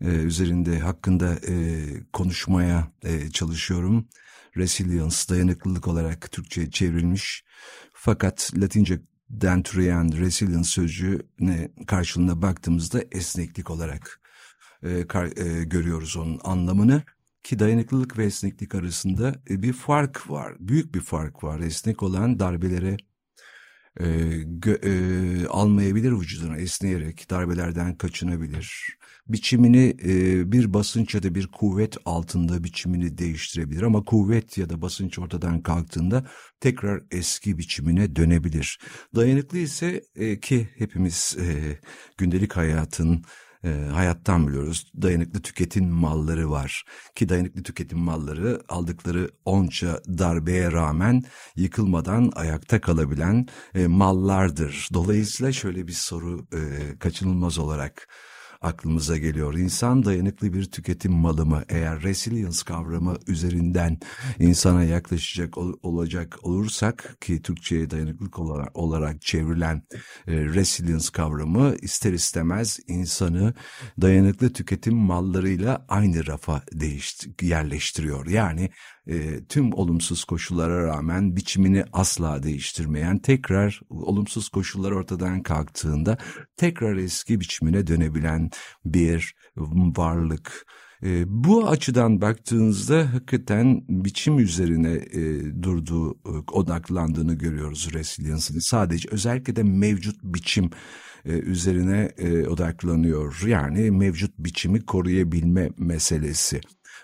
e, 0.00 0.06
üzerinde 0.06 0.78
hakkında 0.78 1.34
e, 1.48 1.84
konuşmaya 2.12 2.92
e, 3.02 3.30
çalışıyorum. 3.30 4.08
Resilience 4.56 5.16
dayanıklılık 5.28 5.88
olarak 5.88 6.32
Türkçe 6.32 6.70
çevrilmiş 6.70 7.44
fakat 7.92 8.50
Latince 8.56 9.00
den 9.32 9.62
türeyen 9.62 10.12
resilience 10.16 10.68
sözcüğüne 10.68 11.72
karşılığına 11.86 12.42
baktığımızda 12.42 13.02
esneklik 13.12 13.70
olarak 13.70 14.20
e, 14.82 15.06
kar, 15.06 15.26
e, 15.36 15.64
görüyoruz 15.64 16.16
onun 16.16 16.40
anlamını. 16.44 17.02
Ki 17.42 17.58
dayanıklılık 17.58 18.18
ve 18.18 18.24
esneklik 18.24 18.74
arasında 18.74 19.34
e, 19.50 19.62
bir 19.62 19.72
fark 19.72 20.30
var, 20.30 20.54
büyük 20.58 20.94
bir 20.94 21.00
fark 21.00 21.44
var. 21.44 21.60
Esnek 21.60 22.02
olan 22.02 22.38
darbelere 22.38 22.96
e, 24.00 24.06
gö, 24.46 24.74
e, 24.74 25.46
almayabilir 25.46 26.12
vücuduna 26.12 26.56
esneyerek 26.56 27.30
darbelerden 27.30 27.94
kaçınabilir. 27.94 28.98
Biçimini 29.28 29.96
e, 30.04 30.52
bir 30.52 30.74
basınç 30.74 31.14
ya 31.14 31.22
da 31.22 31.34
bir 31.34 31.46
kuvvet 31.46 31.96
altında 32.04 32.64
biçimini 32.64 33.18
değiştirebilir 33.18 33.82
ama 33.82 34.04
kuvvet 34.04 34.58
ya 34.58 34.70
da 34.70 34.82
basınç 34.82 35.18
ortadan 35.18 35.62
kalktığında 35.62 36.26
tekrar 36.60 37.02
eski 37.10 37.58
biçimine 37.58 38.16
dönebilir. 38.16 38.78
Dayanıklı 39.14 39.58
ise 39.58 40.02
e, 40.16 40.40
ki 40.40 40.68
hepimiz 40.78 41.36
e, 41.40 41.78
gündelik 42.18 42.56
hayatın 42.56 43.24
e, 43.64 43.68
hayattan 43.92 44.48
biliyoruz. 44.48 44.92
Dayanıklı 45.02 45.42
tüketim 45.42 45.88
malları 45.88 46.50
var. 46.50 46.84
Ki 47.14 47.28
dayanıklı 47.28 47.62
tüketim 47.62 47.98
malları 47.98 48.60
aldıkları 48.68 49.30
onca 49.44 50.00
darbeye 50.18 50.72
rağmen 50.72 51.22
yıkılmadan 51.56 52.32
ayakta 52.34 52.80
kalabilen 52.80 53.46
e, 53.74 53.86
mallardır. 53.86 54.88
Dolayısıyla 54.94 55.52
şöyle 55.52 55.86
bir 55.86 55.92
soru 55.92 56.46
e, 56.52 56.58
kaçınılmaz 56.98 57.58
olarak 57.58 58.08
aklımıza 58.62 59.16
geliyor. 59.16 59.54
İnsan 59.54 60.04
dayanıklı 60.04 60.52
bir 60.52 60.64
tüketim 60.64 61.12
malı 61.12 61.46
mı? 61.46 61.62
Eğer 61.68 62.02
resilience 62.02 62.58
kavramı 62.66 63.16
üzerinden 63.26 63.98
insana 64.38 64.84
yaklaşacak 64.84 65.58
ol, 65.58 65.72
olacak 65.82 66.38
olursak 66.42 67.16
ki 67.20 67.42
Türkçe'ye 67.42 67.90
dayanıklılık 67.90 68.38
olarak, 68.38 68.76
olarak 68.76 69.22
çevrilen 69.22 69.82
e, 70.26 70.32
resilience 70.32 71.08
kavramı 71.12 71.74
ister 71.82 72.12
istemez 72.12 72.80
insanı 72.88 73.54
dayanıklı 74.00 74.52
tüketim 74.52 74.94
mallarıyla 74.94 75.86
aynı 75.88 76.26
rafa 76.26 76.62
değişti, 76.72 77.46
yerleştiriyor. 77.46 78.26
Yani 78.26 78.70
e, 79.06 79.44
tüm 79.44 79.72
olumsuz 79.72 80.24
koşullara 80.24 80.86
rağmen 80.86 81.36
biçimini 81.36 81.84
asla 81.92 82.42
değiştirmeyen, 82.42 83.18
tekrar 83.18 83.80
olumsuz 83.90 84.48
koşullar 84.48 84.90
ortadan 84.90 85.42
kalktığında 85.42 86.18
tekrar 86.56 86.96
eski 86.96 87.40
biçimine 87.40 87.86
dönebilen 87.86 88.50
bir 88.84 89.34
varlık. 89.96 90.66
E, 91.04 91.24
bu 91.26 91.68
açıdan 91.68 92.20
baktığınızda 92.20 93.14
hakikaten 93.14 93.84
biçim 93.88 94.38
üzerine 94.38 94.92
e, 94.92 95.40
durduğu, 95.62 96.12
e, 96.12 96.52
odaklandığını 96.52 97.34
görüyoruz 97.34 97.88
resilience'ın. 97.92 98.58
Sadece 98.58 99.08
özellikle 99.12 99.56
de 99.56 99.62
mevcut 99.62 100.16
biçim 100.22 100.70
e, 101.24 101.32
üzerine 101.32 102.12
e, 102.18 102.46
odaklanıyor. 102.46 103.42
Yani 103.46 103.90
mevcut 103.90 104.38
biçimi 104.38 104.80
koruyabilme 104.80 105.70
meselesi. 105.78 106.60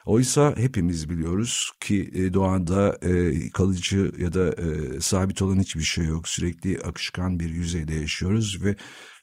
Oysa 0.07 0.55
hepimiz 0.57 1.11
biliyoruz 1.11 1.71
ki 1.81 2.11
e, 2.15 2.33
doğada 2.33 2.99
e, 3.03 3.51
kalıcı 3.51 4.13
ya 4.19 4.33
da 4.33 4.53
e, 4.53 5.01
sabit 5.01 5.43
olan 5.43 5.61
hiçbir 5.61 5.83
şey 5.83 6.05
yok. 6.05 6.29
Sürekli 6.29 6.79
akışkan 6.79 7.41
bir 7.41 7.51
yüzeyde 7.51 7.95
yaşıyoruz 7.95 8.65
ve 8.65 8.77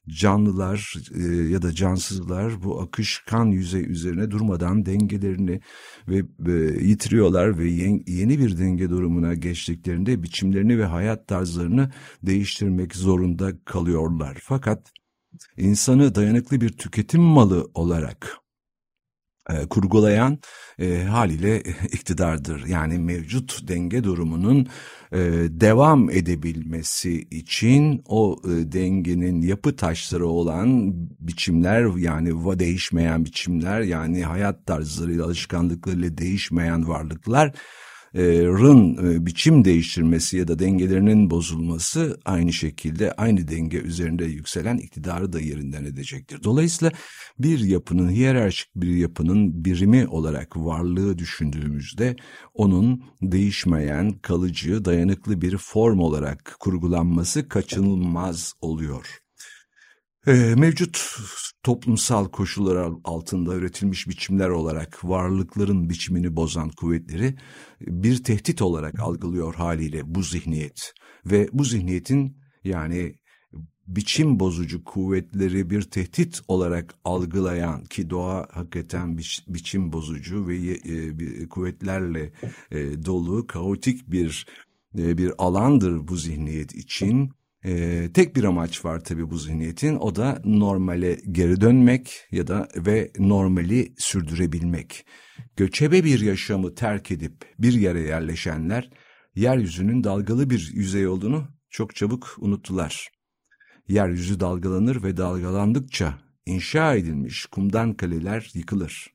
canlılar 0.09 0.93
e, 1.15 1.21
ya 1.51 1.61
da 1.61 1.73
cansızlar 1.73 2.63
bu 2.63 2.81
akışkan 2.81 3.45
yüzey 3.45 3.91
üzerine 3.91 4.31
durmadan 4.31 4.85
dengelerini 4.85 5.61
ve 6.07 6.23
e, 6.47 6.51
yitiriyorlar 6.85 7.57
ve 7.57 7.69
yeni, 7.69 8.03
yeni 8.07 8.39
bir 8.39 8.57
denge 8.57 8.89
durumuna 8.89 9.33
geçtiklerinde 9.33 10.23
biçimlerini 10.23 10.79
ve 10.79 10.85
hayat 10.85 11.27
tarzlarını 11.27 11.91
değiştirmek 12.23 12.95
zorunda 12.95 13.63
kalıyorlar. 13.65 14.37
Fakat 14.41 14.91
insanı 15.57 16.15
dayanıklı 16.15 16.61
bir 16.61 16.69
tüketim 16.69 17.21
malı 17.21 17.67
olarak 17.73 18.44
e, 19.49 19.65
kurgulayan 19.65 20.39
e, 20.79 21.03
haliyle 21.03 21.59
iktidardır. 21.91 22.65
Yani 22.65 22.99
mevcut 22.99 23.67
denge 23.67 24.03
durumunun 24.03 24.67
e, 25.11 25.17
devam 25.49 26.09
edebilmesi 26.09 27.21
için 27.21 28.01
o 28.05 28.37
e, 28.43 28.71
dengenin 28.71 29.41
yapı 29.41 29.75
taşları 29.75 30.27
olan 30.27 30.93
biçimler 31.19 31.97
yani 31.97 32.59
değişmeyen 32.59 33.25
biçimler 33.25 33.81
yani 33.81 34.23
hayat 34.23 34.65
tarzlarıyla 34.65 35.25
alışkanlıklarıyla 35.25 36.17
değişmeyen 36.17 36.87
varlıklar 36.87 37.53
rın 38.23 39.11
e, 39.11 39.25
biçim 39.25 39.65
değiştirmesi 39.65 40.37
ya 40.37 40.47
da 40.47 40.59
dengelerinin 40.59 41.29
bozulması 41.29 42.19
aynı 42.25 42.53
şekilde 42.53 43.11
aynı 43.11 43.47
denge 43.47 43.77
üzerinde 43.77 44.25
yükselen 44.25 44.77
iktidarı 44.77 45.33
da 45.33 45.39
yerinden 45.39 45.85
edecektir. 45.85 46.43
Dolayısıyla 46.43 46.91
bir 47.39 47.59
yapının 47.59 48.09
hiyerarşik 48.09 48.75
bir 48.75 48.95
yapının 48.95 49.65
birimi 49.65 50.07
olarak 50.07 50.57
varlığı 50.57 51.17
düşündüğümüzde 51.17 52.15
onun 52.53 53.03
değişmeyen, 53.21 54.11
kalıcı, 54.11 54.85
dayanıklı 54.85 55.41
bir 55.41 55.57
form 55.57 55.99
olarak 55.99 56.55
kurgulanması 56.59 57.49
kaçınılmaz 57.49 58.53
oluyor. 58.61 59.24
Ee, 60.27 60.55
mevcut 60.57 61.17
toplumsal 61.63 62.25
koşullar 62.25 62.91
altında 63.03 63.55
üretilmiş 63.55 64.07
biçimler 64.07 64.49
olarak 64.49 64.99
varlıkların 65.03 65.89
biçimini 65.89 66.35
bozan 66.35 66.69
kuvvetleri 66.69 67.35
bir 67.81 68.23
tehdit 68.23 68.61
olarak 68.61 68.99
algılıyor 68.99 69.55
haliyle 69.55 70.01
bu 70.15 70.23
zihniyet. 70.23 70.93
Ve 71.25 71.47
bu 71.53 71.63
zihniyetin 71.63 72.37
yani 72.63 73.15
biçim 73.87 74.39
bozucu 74.39 74.83
kuvvetleri 74.83 75.69
bir 75.69 75.81
tehdit 75.81 76.41
olarak 76.47 76.95
algılayan 77.03 77.83
ki 77.83 78.09
doğa 78.09 78.47
hakikaten 78.51 79.17
biç, 79.17 79.43
biçim 79.47 79.93
bozucu 79.93 80.47
ve 80.47 80.57
e, 80.57 81.47
kuvvetlerle 81.47 82.33
e, 82.71 83.05
dolu 83.05 83.47
kaotik 83.47 84.11
bir 84.11 84.45
e, 84.97 85.17
bir 85.17 85.31
alandır 85.37 86.07
bu 86.07 86.15
zihniyet 86.15 86.75
için 86.75 87.31
ee, 87.65 88.09
tek 88.13 88.35
bir 88.35 88.43
amaç 88.43 88.85
var 88.85 89.03
tabii 89.03 89.29
bu 89.29 89.37
zihniyetin 89.37 89.95
o 89.95 90.15
da 90.15 90.41
normale 90.45 91.17
geri 91.31 91.61
dönmek 91.61 92.27
ya 92.31 92.47
da 92.47 92.67
ve 92.77 93.11
normali 93.19 93.93
sürdürebilmek. 93.97 95.05
Göçebe 95.55 96.03
bir 96.03 96.19
yaşamı 96.19 96.75
terk 96.75 97.11
edip 97.11 97.45
bir 97.59 97.73
yere 97.73 98.01
yerleşenler 98.01 98.89
yeryüzünün 99.35 100.03
dalgalı 100.03 100.49
bir 100.49 100.71
yüzey 100.73 101.07
olduğunu 101.07 101.47
çok 101.69 101.95
çabuk 101.95 102.35
unuttular. 102.39 103.09
Yeryüzü 103.87 104.39
dalgalanır 104.39 105.03
ve 105.03 105.17
dalgalandıkça 105.17 106.19
inşa 106.45 106.95
edilmiş 106.95 107.45
kumdan 107.45 107.93
kaleler 107.93 108.51
yıkılır. 108.53 109.07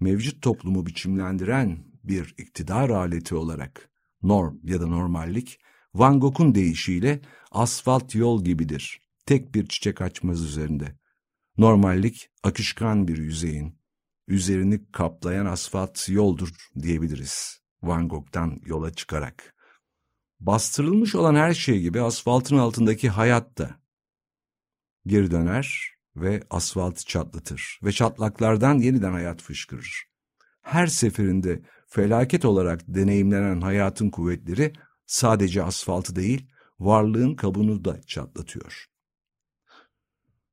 Mevcut 0.00 0.42
toplumu 0.42 0.86
biçimlendiren 0.86 1.78
bir 2.04 2.34
iktidar 2.38 2.90
aleti 2.90 3.34
olarak 3.34 3.90
norm 4.22 4.58
ya 4.64 4.80
da 4.80 4.86
normallik 4.86 5.58
Van 5.94 6.20
Gogh'un 6.20 6.54
deyişiyle 6.54 7.20
asfalt 7.50 8.14
yol 8.14 8.44
gibidir. 8.44 9.00
Tek 9.26 9.54
bir 9.54 9.66
çiçek 9.66 10.00
açmaz 10.00 10.44
üzerinde. 10.44 10.98
Normallik 11.58 12.30
akışkan 12.42 13.08
bir 13.08 13.18
yüzeyin, 13.18 13.78
üzerini 14.28 14.90
kaplayan 14.92 15.46
asfalt 15.46 16.08
yoldur 16.08 16.48
diyebiliriz 16.82 17.60
Van 17.82 18.08
Gogh'tan 18.08 18.60
yola 18.64 18.92
çıkarak. 18.92 19.54
Bastırılmış 20.40 21.14
olan 21.14 21.34
her 21.34 21.54
şey 21.54 21.80
gibi 21.80 22.00
asfaltın 22.00 22.58
altındaki 22.58 23.08
hayat 23.08 23.58
da 23.58 23.80
geri 25.06 25.30
döner 25.30 25.94
ve 26.16 26.42
asfaltı 26.50 27.04
çatlatır 27.04 27.80
ve 27.82 27.92
çatlaklardan 27.92 28.78
yeniden 28.78 29.12
hayat 29.12 29.42
fışkırır. 29.42 30.04
Her 30.62 30.86
seferinde 30.86 31.62
felaket 31.86 32.44
olarak 32.44 32.80
deneyimlenen 32.88 33.60
hayatın 33.60 34.10
kuvvetleri 34.10 34.72
sadece 35.10 35.62
asfaltı 35.62 36.16
değil, 36.16 36.46
varlığın 36.80 37.34
kabuğunu 37.34 37.84
da 37.84 38.02
çatlatıyor. 38.02 38.86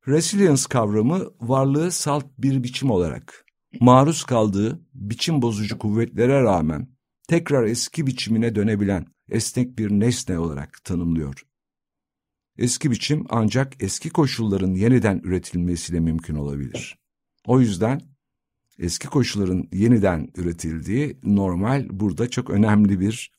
Resilience 0.07 0.63
kavramı 0.69 1.25
varlığı 1.39 1.91
salt 1.91 2.25
bir 2.37 2.63
biçim 2.63 2.91
olarak 2.91 3.45
maruz 3.79 4.23
kaldığı 4.23 4.81
biçim 4.93 5.41
bozucu 5.41 5.77
kuvvetlere 5.77 6.41
rağmen 6.43 6.87
tekrar 7.27 7.63
eski 7.63 8.07
biçimine 8.07 8.55
dönebilen 8.55 9.05
esnek 9.29 9.79
bir 9.79 9.89
nesne 9.89 10.39
olarak 10.39 10.83
tanımlıyor. 10.83 11.41
Eski 12.57 12.91
biçim 12.91 13.25
ancak 13.29 13.83
eski 13.83 14.09
koşulların 14.09 14.73
yeniden 14.73 15.21
üretilmesiyle 15.23 15.99
mümkün 15.99 16.35
olabilir. 16.35 16.97
O 17.45 17.59
yüzden 17.59 18.01
eski 18.79 19.07
koşulların 19.07 19.69
yeniden 19.73 20.29
üretildiği 20.37 21.19
normal 21.23 21.87
burada 21.89 22.29
çok 22.29 22.49
önemli 22.49 22.99
bir 22.99 23.36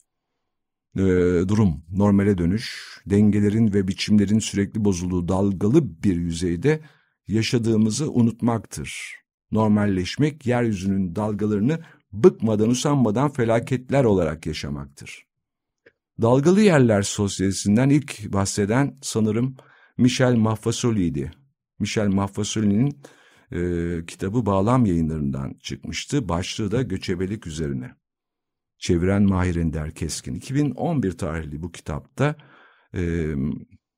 e, 0.95 1.01
durum, 1.47 1.83
normale 1.91 2.37
dönüş, 2.37 2.97
dengelerin 3.05 3.73
ve 3.73 3.87
biçimlerin 3.87 4.39
sürekli 4.39 4.85
bozulduğu 4.85 5.27
dalgalı 5.27 6.03
bir 6.03 6.15
yüzeyde 6.15 6.81
yaşadığımızı 7.27 8.11
unutmaktır. 8.11 9.15
Normalleşmek, 9.51 10.45
yeryüzünün 10.45 11.15
dalgalarını 11.15 11.79
bıkmadan 12.11 12.69
usanmadan 12.69 13.31
felaketler 13.31 14.03
olarak 14.03 14.45
yaşamaktır. 14.45 15.25
Dalgalı 16.21 16.61
Yerler 16.61 17.01
Sosyalisinden 17.01 17.89
ilk 17.89 18.33
bahseden 18.33 18.97
sanırım 19.01 19.55
Michel 19.97 20.35
Mahfasoli'ydi. 20.35 21.31
Michel 21.79 22.07
Mahfasoli'nin 22.07 23.01
e, 23.51 24.05
kitabı 24.05 24.45
Bağlam 24.45 24.85
yayınlarından 24.85 25.53
çıkmıştı. 25.53 26.29
Başlığı 26.29 26.71
da 26.71 26.81
göçebelik 26.81 27.47
üzerine. 27.47 27.98
Çeviren 28.79 29.23
Mahir 29.23 29.55
Ender 29.55 29.91
Keskin. 29.91 30.35
2011 30.35 31.11
tarihli 31.11 31.61
bu 31.61 31.71
kitapta 31.71 32.35
e, 32.95 33.33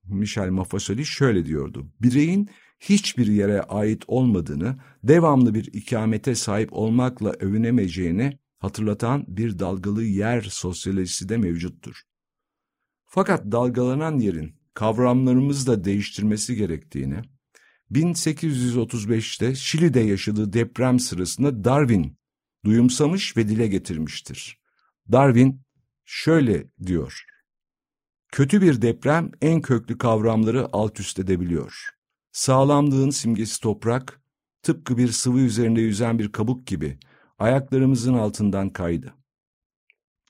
Michel 0.03 0.49
Mafasoli 0.49 1.05
şöyle 1.05 1.45
diyordu. 1.45 1.91
Bireyin 2.01 2.49
hiçbir 2.79 3.27
yere 3.27 3.61
ait 3.61 4.03
olmadığını, 4.07 4.79
devamlı 5.03 5.53
bir 5.53 5.73
ikamete 5.73 6.35
sahip 6.35 6.73
olmakla 6.73 7.31
övünemeyeceğini 7.31 8.39
hatırlatan 8.57 9.25
bir 9.27 9.59
dalgalı 9.59 10.03
yer 10.03 10.41
sosyolojisi 10.41 11.29
de 11.29 11.37
mevcuttur. 11.37 12.01
Fakat 13.05 13.51
dalgalanan 13.51 14.19
yerin 14.19 14.55
kavramlarımızı 14.73 15.67
da 15.67 15.83
değiştirmesi 15.83 16.55
gerektiğini, 16.55 17.21
1835'te 17.91 19.55
Şili'de 19.55 19.99
yaşadığı 19.99 20.53
deprem 20.53 20.99
sırasında 20.99 21.63
Darwin 21.63 22.17
duyumsamış 22.65 23.37
ve 23.37 23.47
dile 23.47 23.67
getirmiştir. 23.67 24.60
Darwin 25.11 25.61
şöyle 26.05 26.67
diyor. 26.85 27.25
Kötü 28.31 28.61
bir 28.61 28.81
deprem 28.81 29.31
en 29.41 29.61
köklü 29.61 29.97
kavramları 29.97 30.67
alt 30.73 30.99
üst 30.99 31.19
edebiliyor. 31.19 31.89
Sağlamlığın 32.31 33.09
simgesi 33.09 33.61
toprak, 33.61 34.21
tıpkı 34.61 34.97
bir 34.97 35.07
sıvı 35.07 35.39
üzerinde 35.39 35.81
yüzen 35.81 36.19
bir 36.19 36.31
kabuk 36.31 36.67
gibi 36.67 36.99
ayaklarımızın 37.39 38.13
altından 38.13 38.69
kaydı. 38.69 39.13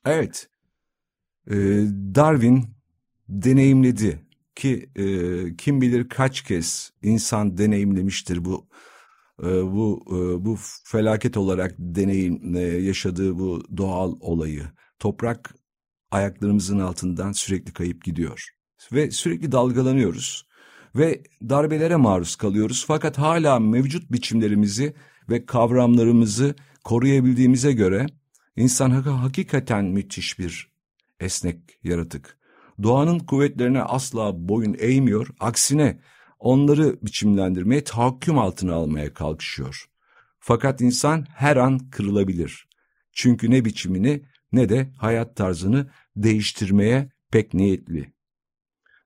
Evet, 0.04 0.48
e, 1.50 1.54
Darwin 2.14 2.64
deneyimledi 3.28 4.26
ki 4.54 4.90
e, 4.96 5.06
kim 5.56 5.80
bilir 5.80 6.08
kaç 6.08 6.42
kez 6.42 6.92
insan 7.02 7.58
deneyimlemiştir 7.58 8.44
bu 8.44 8.68
bu 9.42 10.04
e, 10.08 10.44
bu 10.44 10.58
felaket 10.84 11.36
olarak 11.36 11.74
deneyim 11.78 12.56
e, 12.56 12.60
yaşadığı 12.60 13.38
bu 13.38 13.62
doğal 13.76 14.16
olayı. 14.20 14.62
Toprak 14.98 15.54
ayaklarımızın 16.10 16.78
altından 16.78 17.32
sürekli 17.32 17.72
kayıp 17.72 18.04
gidiyor 18.04 18.48
ve 18.92 19.10
sürekli 19.10 19.52
dalgalanıyoruz 19.52 20.46
ve 20.96 21.22
darbelere 21.48 21.96
maruz 21.96 22.36
kalıyoruz 22.36 22.84
fakat 22.86 23.18
hala 23.18 23.58
mevcut 23.58 24.12
biçimlerimizi 24.12 24.94
ve 25.28 25.46
kavramlarımızı 25.46 26.54
koruyabildiğimize 26.84 27.72
göre 27.72 28.06
insan 28.56 28.90
hakikaten 28.90 29.84
müthiş 29.84 30.38
bir 30.38 30.72
esnek 31.20 31.78
yaratık. 31.84 32.38
Doğanın 32.82 33.18
kuvvetlerine 33.18 33.82
asla 33.82 34.48
boyun 34.48 34.76
eğmiyor, 34.78 35.28
aksine 35.40 36.00
onları 36.42 36.98
biçimlendirmeye, 37.02 37.84
tahakküm 37.84 38.38
altına 38.38 38.74
almaya 38.74 39.14
kalkışıyor. 39.14 39.86
Fakat 40.38 40.80
insan 40.80 41.26
her 41.34 41.56
an 41.56 41.90
kırılabilir. 41.90 42.68
Çünkü 43.12 43.50
ne 43.50 43.64
biçimini 43.64 44.22
ne 44.52 44.68
de 44.68 44.92
hayat 44.98 45.36
tarzını 45.36 45.90
değiştirmeye 46.16 47.12
pek 47.30 47.54
niyetli. 47.54 48.12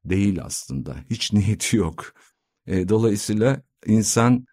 Değil 0.05 0.43
aslında, 0.43 0.97
hiç 1.11 1.33
niyeti 1.33 1.77
yok. 1.77 2.15
E, 2.67 2.89
dolayısıyla 2.89 3.63
insan 3.87 4.47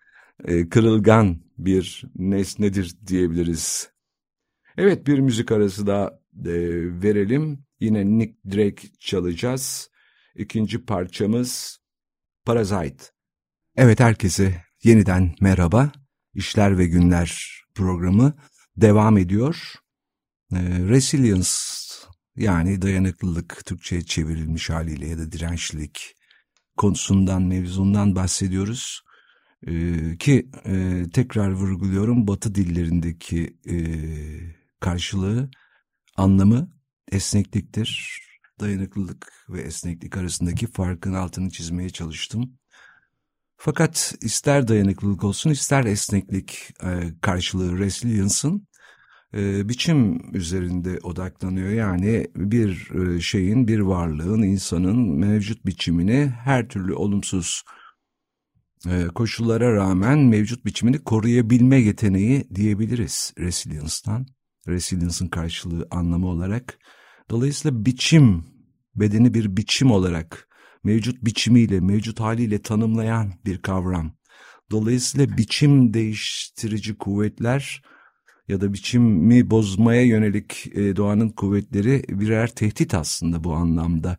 e, 0.46 0.70
kırılgan 0.70 1.38
bir 1.58 2.04
nesnedir 2.16 2.96
diyebiliriz. 3.08 3.92
Evet 4.78 5.08
bir 5.08 5.20
müzik 5.20 5.52
arası 5.52 5.88
da 5.88 6.22
e, 6.46 6.54
verelim. 7.04 7.66
Yine 7.80 8.06
Nick 8.06 8.36
Drake 8.46 8.88
çalacağız. 9.00 9.90
İkinci 10.36 10.86
parçamız 10.86 11.83
Parasite. 12.46 13.04
Evet 13.76 14.00
herkese 14.00 14.64
yeniden 14.84 15.36
merhaba. 15.42 15.92
İşler 16.34 16.78
ve 16.78 16.86
Günler 16.86 17.62
programı 17.76 18.34
devam 18.78 19.18
ediyor. 19.18 19.74
E, 20.52 20.60
resilience 20.80 21.50
yani 22.36 22.82
dayanıklılık 22.82 23.66
Türkçe'ye 23.66 24.02
çevrilmiş 24.02 24.70
haliyle 24.70 25.08
ya 25.08 25.18
da 25.18 25.32
dirençlilik 25.32 26.16
konusundan, 26.78 27.42
mevzundan 27.42 28.16
bahsediyoruz. 28.16 29.04
Ee, 29.68 30.18
ki 30.18 30.50
e, 30.66 31.04
tekrar 31.14 31.52
vurguluyorum 31.52 32.28
Batı 32.28 32.56
dillerindeki 32.56 33.58
e, 33.70 33.76
karşılığı, 34.80 35.50
anlamı 36.18 36.72
esnekliktir. 37.12 38.20
Dayanıklılık 38.60 39.34
ve 39.50 39.62
esneklik 39.62 40.18
arasındaki 40.18 40.68
farkın 40.68 41.14
altını 41.14 41.50
çizmeye 41.50 41.90
çalıştım. 41.90 42.60
Fakat 43.58 44.16
ister 44.22 44.68
dayanıklılık 44.68 45.24
olsun 45.24 45.50
ister 45.50 45.86
esneklik 45.86 46.74
e, 46.84 47.14
karşılığı 47.22 47.78
resilience'ın 47.78 48.68
e, 49.34 49.70
biçim 49.70 50.20
üzerinde 50.36 51.00
odaklanıyor. 51.04 51.70
Yani 51.70 52.28
bir 52.36 52.92
e, 52.92 53.22
şeyin, 53.22 53.68
bir 53.68 53.80
varlığın, 53.80 54.42
insanın 54.42 55.20
mevcut 55.20 55.66
biçimini 55.66 56.34
her 56.44 56.70
türlü 56.70 56.94
olumsuz 56.94 57.64
koşullara 59.16 59.74
rağmen 59.74 60.20
mevcut 60.20 60.66
biçimini 60.66 61.04
koruyabilme 61.04 61.82
yeteneği 61.82 62.48
diyebiliriz 62.56 63.34
resilience'dan. 63.40 64.26
Resilience'ın 64.68 65.30
karşılığı 65.30 65.88
anlamı 65.92 66.28
olarak. 66.28 66.80
Dolayısıyla 67.30 67.86
biçim, 67.86 68.46
bedeni 68.96 69.34
bir 69.34 69.58
biçim 69.58 69.92
olarak 69.92 70.48
mevcut 70.84 71.26
biçimiyle, 71.26 71.80
mevcut 71.80 72.20
haliyle 72.20 72.62
tanımlayan 72.62 73.34
bir 73.46 73.58
kavram. 73.58 74.14
Dolayısıyla 74.72 75.38
biçim 75.38 75.94
değiştirici 75.94 76.98
kuvvetler 76.98 77.82
ya 78.48 78.62
da 78.62 78.74
biçimi 78.74 79.50
bozmaya 79.50 80.04
yönelik 80.04 80.68
e, 80.74 80.96
doğanın 80.96 81.30
kuvvetleri 81.30 82.04
birer 82.10 82.56
tehdit 82.56 82.94
aslında 82.94 83.44
bu 83.44 83.54
anlamda 83.54 84.18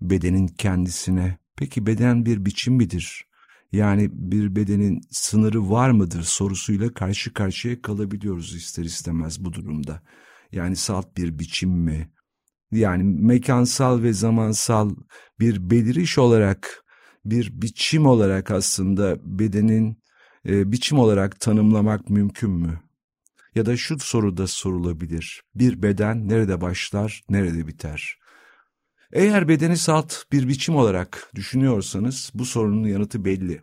bedenin 0.00 0.46
kendisine. 0.46 1.38
Peki 1.56 1.86
beden 1.86 2.26
bir 2.26 2.44
biçim 2.44 2.74
midir? 2.74 3.24
Yani 3.72 4.08
bir 4.12 4.56
bedenin 4.56 5.00
sınırı 5.10 5.70
var 5.70 5.90
mıdır 5.90 6.22
sorusuyla 6.22 6.94
karşı 6.94 7.32
karşıya 7.32 7.82
kalabiliyoruz 7.82 8.54
ister 8.54 8.84
istemez 8.84 9.44
bu 9.44 9.52
durumda. 9.52 10.02
Yani 10.52 10.76
salt 10.76 11.16
bir 11.16 11.38
biçim 11.38 11.70
mi? 11.70 12.10
Yani 12.72 13.02
mekansal 13.04 14.02
ve 14.02 14.12
zamansal 14.12 14.90
bir 15.40 15.70
beliriş 15.70 16.18
olarak, 16.18 16.84
bir 17.24 17.62
biçim 17.62 18.06
olarak 18.06 18.50
aslında 18.50 19.16
bedenin 19.38 19.98
e, 20.48 20.72
biçim 20.72 20.98
olarak 20.98 21.40
tanımlamak 21.40 22.10
mümkün 22.10 22.50
mü? 22.50 22.80
Ya 23.54 23.66
da 23.66 23.76
şu 23.76 23.98
soru 23.98 24.36
da 24.36 24.46
sorulabilir. 24.46 25.42
Bir 25.54 25.82
beden 25.82 26.28
nerede 26.28 26.60
başlar, 26.60 27.24
nerede 27.28 27.66
biter? 27.66 28.18
Eğer 29.12 29.48
bedeni 29.48 29.76
salt 29.76 30.14
bir 30.32 30.48
biçim 30.48 30.76
olarak 30.76 31.30
düşünüyorsanız 31.34 32.30
bu 32.34 32.44
sorunun 32.44 32.88
yanıtı 32.88 33.24
belli. 33.24 33.60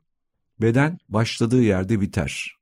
Beden 0.61 0.97
başladığı 1.09 1.61
yerde 1.61 2.01
biter. 2.01 2.55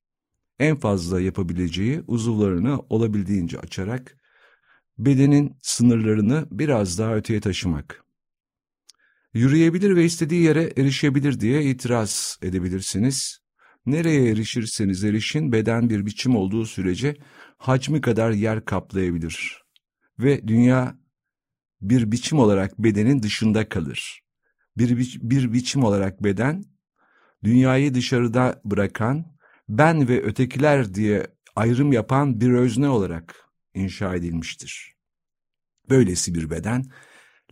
En 0.60 0.76
fazla 0.76 1.22
yapabileceği 1.22 2.04
uzuvlarını 2.08 2.80
olabildiğince 2.90 3.60
açarak 3.60 4.19
bedenin 5.00 5.58
sınırlarını 5.62 6.48
biraz 6.52 7.00
daha 7.00 7.16
öteye 7.16 7.42
taşımak. 7.42 8.04
Yürüyebilir 9.34 9.96
ve 9.96 10.06
istediği 10.06 10.44
yere 10.44 10.74
erişebilir 10.78 11.40
diye 11.40 11.64
itiraz 11.64 12.40
edebilirsiniz. 12.42 13.40
Nereye 13.86 14.30
erişirseniz 14.32 15.04
erişin 15.04 15.52
beden 15.52 15.90
bir 15.90 16.06
biçim 16.06 16.36
olduğu 16.36 16.66
sürece 16.66 17.16
hacmi 17.58 18.02
kadar 18.02 18.32
yer 18.32 18.66
kaplayabilir. 18.66 19.64
Ve 20.20 20.48
dünya 20.48 20.98
bir 21.82 22.12
biçim 22.12 22.40
olarak 22.40 22.80
bedenin 22.80 23.24
dışında 23.24 23.70
kalır. 23.70 24.22
Bir, 24.78 24.98
bi 24.98 25.06
bir 25.22 25.54
biçim 25.54 25.84
olarak 25.84 26.24
beden, 26.24 26.64
dünyayı 27.44 27.94
dışarıda 27.94 28.62
bırakan, 28.66 29.26
ben 29.70 30.08
ve 30.08 30.24
ötekiler 30.24 30.94
diye 30.94 31.28
ayrım 31.56 31.92
yapan 31.94 32.42
bir 32.42 32.52
özne 32.52 32.90
olarak 32.90 33.49
inşa 33.80 34.16
edilmiştir. 34.16 34.96
Böylesi 35.90 36.36
bir 36.36 36.50
beden, 36.50 36.86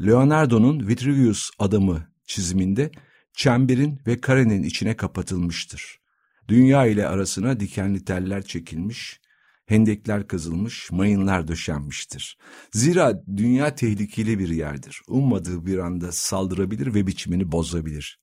Leonardo'nun 0.01 0.87
Vitruvius 0.87 1.49
adamı 1.59 2.07
çiziminde 2.25 2.91
çemberin 3.33 3.99
ve 4.07 4.21
karenin 4.21 4.63
içine 4.63 4.95
kapatılmıştır. 4.97 5.99
Dünya 6.47 6.85
ile 6.85 7.07
arasına 7.07 7.59
dikenli 7.59 8.05
teller 8.05 8.41
çekilmiş, 8.41 9.19
hendekler 9.65 10.27
kazılmış, 10.27 10.91
mayınlar 10.91 11.47
döşenmiştir. 11.47 12.37
Zira 12.71 13.23
dünya 13.37 13.75
tehlikeli 13.75 14.39
bir 14.39 14.49
yerdir. 14.49 15.01
Ummadığı 15.07 15.65
bir 15.65 15.77
anda 15.77 16.11
saldırabilir 16.11 16.93
ve 16.93 17.07
biçimini 17.07 17.51
bozabilir. 17.51 18.19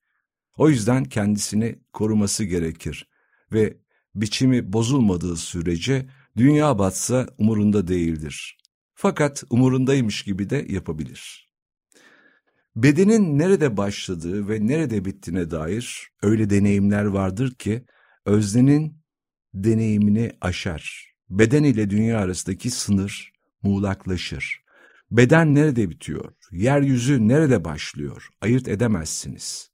O 0.56 0.68
yüzden 0.68 1.04
kendisini 1.04 1.78
koruması 1.92 2.44
gerekir 2.44 3.08
ve 3.52 3.76
biçimi 4.14 4.72
bozulmadığı 4.72 5.36
sürece 5.36 6.06
dünya 6.36 6.78
batsa 6.78 7.26
umurunda 7.38 7.88
değildir. 7.88 8.58
Fakat 8.94 9.44
umurundaymış 9.50 10.22
gibi 10.22 10.50
de 10.50 10.66
yapabilir. 10.68 11.50
Bedenin 12.76 13.38
nerede 13.38 13.76
başladığı 13.76 14.48
ve 14.48 14.66
nerede 14.66 15.04
bittiğine 15.04 15.50
dair 15.50 16.08
öyle 16.22 16.50
deneyimler 16.50 17.04
vardır 17.04 17.54
ki 17.54 17.84
öznenin 18.24 18.98
deneyimini 19.54 20.32
aşar. 20.40 21.14
Beden 21.30 21.64
ile 21.64 21.90
dünya 21.90 22.18
arasındaki 22.18 22.70
sınır 22.70 23.32
muğlaklaşır. 23.62 24.64
Beden 25.10 25.54
nerede 25.54 25.90
bitiyor? 25.90 26.32
Yeryüzü 26.52 27.28
nerede 27.28 27.64
başlıyor? 27.64 28.28
Ayırt 28.40 28.68
edemezsiniz. 28.68 29.70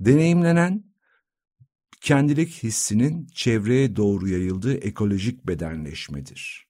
Deneyimlenen 0.00 0.84
kendilik 2.00 2.62
hissinin 2.62 3.26
çevreye 3.26 3.96
doğru 3.96 4.28
yayıldığı 4.28 4.74
ekolojik 4.74 5.46
bedenleşmedir. 5.46 6.68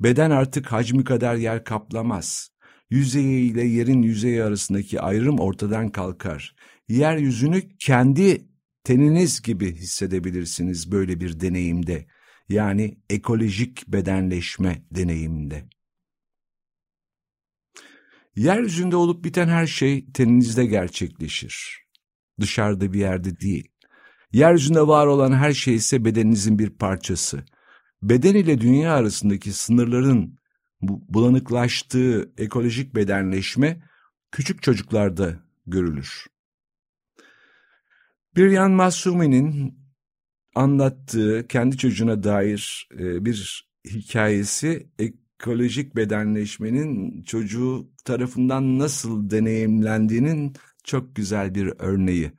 Beden 0.00 0.30
artık 0.30 0.72
hacmi 0.72 1.04
kadar 1.04 1.36
yer 1.36 1.64
kaplamaz. 1.64 2.50
Yüzeyi 2.90 3.52
ile 3.52 3.64
yerin 3.64 4.02
yüzeyi 4.02 4.42
arasındaki 4.42 5.00
ayrım 5.00 5.38
ortadan 5.38 5.88
kalkar. 5.88 6.54
Yeryüzünü 6.88 7.76
kendi 7.78 8.48
teniniz 8.84 9.42
gibi 9.42 9.74
hissedebilirsiniz 9.74 10.92
böyle 10.92 11.20
bir 11.20 11.40
deneyimde. 11.40 12.06
Yani 12.48 12.98
ekolojik 13.10 13.88
bedenleşme 13.88 14.82
deneyiminde. 14.90 15.64
Yeryüzünde 18.36 18.96
olup 18.96 19.24
biten 19.24 19.48
her 19.48 19.66
şey 19.66 20.12
teninizde 20.12 20.66
gerçekleşir. 20.66 21.83
Dışarıda 22.40 22.92
bir 22.92 23.00
yerde 23.00 23.40
değil. 23.40 23.68
Yeryüzünde 24.32 24.86
var 24.86 25.06
olan 25.06 25.32
her 25.32 25.52
şey 25.52 25.74
ise 25.74 26.04
bedeninizin 26.04 26.58
bir 26.58 26.70
parçası. 26.70 27.44
Beden 28.02 28.34
ile 28.34 28.60
dünya 28.60 28.94
arasındaki 28.94 29.52
sınırların 29.52 30.38
bulanıklaştığı 30.82 32.32
ekolojik 32.38 32.94
bedenleşme 32.94 33.82
küçük 34.32 34.62
çocuklarda 34.62 35.40
görülür. 35.66 36.26
Biryan 38.36 38.70
Masumi'nin 38.70 39.78
anlattığı 40.54 41.46
kendi 41.48 41.76
çocuğuna 41.76 42.22
dair 42.22 42.88
e, 42.98 43.24
bir 43.24 43.68
hikayesi 43.84 44.88
ekolojik 44.98 45.96
bedenleşmenin 45.96 47.22
çocuğu 47.22 47.90
tarafından 48.04 48.78
nasıl 48.78 49.30
deneyimlendiğinin 49.30 50.56
çok 50.84 51.16
güzel 51.16 51.54
bir 51.54 51.72
örneği. 51.78 52.32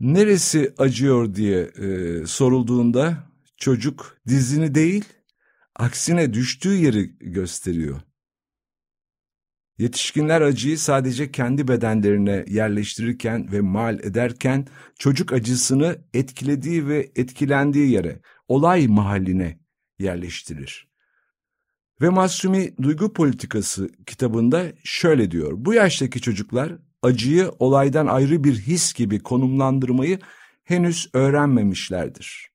Neresi 0.00 0.74
acıyor 0.78 1.34
diye 1.34 1.60
e, 1.60 2.26
sorulduğunda 2.26 3.30
çocuk 3.56 4.18
dizini 4.28 4.74
değil, 4.74 5.04
aksine 5.76 6.32
düştüğü 6.32 6.74
yeri 6.74 7.18
gösteriyor. 7.18 8.00
Yetişkinler 9.78 10.40
acıyı 10.40 10.78
sadece 10.78 11.32
kendi 11.32 11.68
bedenlerine 11.68 12.44
yerleştirirken 12.48 13.52
ve 13.52 13.60
mal 13.60 13.98
ederken 13.98 14.66
çocuk 14.98 15.32
acısını 15.32 15.98
etkilediği 16.14 16.88
ve 16.88 17.10
etkilendiği 17.16 17.90
yere, 17.90 18.20
olay 18.48 18.86
mahalline 18.86 19.60
yerleştirir. 19.98 20.89
Ve 22.00 22.08
Masumi 22.08 22.76
Duygu 22.82 23.12
Politikası 23.12 23.88
kitabında 24.06 24.66
şöyle 24.84 25.30
diyor. 25.30 25.52
Bu 25.56 25.74
yaştaki 25.74 26.20
çocuklar 26.20 26.72
acıyı 27.02 27.50
olaydan 27.58 28.06
ayrı 28.06 28.44
bir 28.44 28.54
his 28.58 28.92
gibi 28.92 29.18
konumlandırmayı 29.18 30.18
henüz 30.64 31.10
öğrenmemişlerdir. 31.12 32.50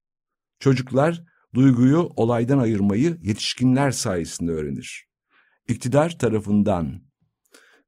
Çocuklar 0.59 1.23
duyguyu 1.53 2.09
olaydan 2.15 2.59
ayırmayı 2.59 3.17
yetişkinler 3.21 3.91
sayesinde 3.91 4.51
öğrenir. 4.51 5.07
İktidar 5.67 6.19
tarafından 6.19 7.01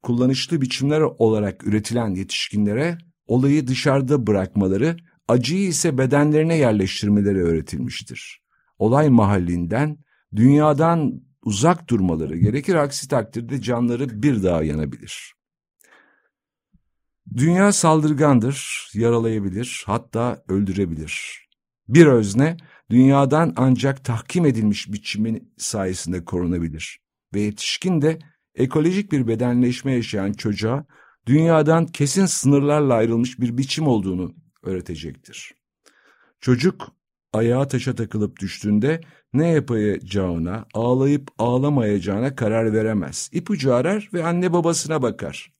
kullanışlı 0.04 0.62
biçimler 0.62 1.02
olarak 1.02 1.68
üretilen 1.68 2.16
yetişkinlere 2.16 2.98
olayı 3.28 3.68
dışarıda 3.68 4.28
bırakmaları 4.28 4.98
acıyı 5.28 5.68
ise 5.68 5.98
bedenlerine 5.98 6.56
yerleştirmeleri 6.56 7.44
öğretilmiştir. 7.44 8.42
Olay 8.80 9.10
mahallinden, 9.10 9.98
dünyadan 10.36 11.27
uzak 11.48 11.90
durmaları 11.90 12.38
gerekir, 12.38 12.76
aksi 12.76 13.08
takdirde 13.08 13.62
canları 13.62 14.24
bir 14.24 14.44
daha 14.44 14.64
yanabilir. 14.64 15.34
Dünya 17.38 17.72
saldırgandır, 17.72 18.88
yaralayabilir, 18.94 19.84
hatta 19.86 20.44
öldürebilir. 20.48 21.48
Bir 21.88 22.06
özne, 22.06 22.58
dünyadan 22.90 23.54
ancak 23.58 24.06
tahkim 24.06 24.46
edilmiş 24.46 24.92
biçimin 24.92 25.54
sayesinde 25.58 26.26
korunabilir. 26.26 27.00
Ve 27.34 27.40
yetişkin 27.40 28.02
de 28.02 28.20
ekolojik 28.56 29.12
bir 29.12 29.28
bedenleşme 29.28 29.92
yaşayan 29.92 30.34
çocuğa 30.34 30.86
dünyadan 31.26 31.86
kesin 31.86 32.26
sınırlarla 32.26 32.94
ayrılmış 32.94 33.40
bir 33.40 33.58
biçim 33.58 33.88
olduğunu 33.88 34.36
öğretecektir. 34.64 35.54
Çocuk 36.42 36.97
ayağa 37.34 37.68
taşa 37.68 37.96
takılıp 37.96 38.40
düştüğünde 38.40 39.02
ne 39.34 39.48
yapacağına, 39.48 40.66
ağlayıp 40.74 41.32
ağlamayacağına 41.38 42.36
karar 42.36 42.74
veremez. 42.74 43.30
İpucu 43.34 43.74
arar 43.74 44.10
ve 44.14 44.24
anne 44.26 44.54
babasına 44.54 45.02
bakar. 45.02 45.54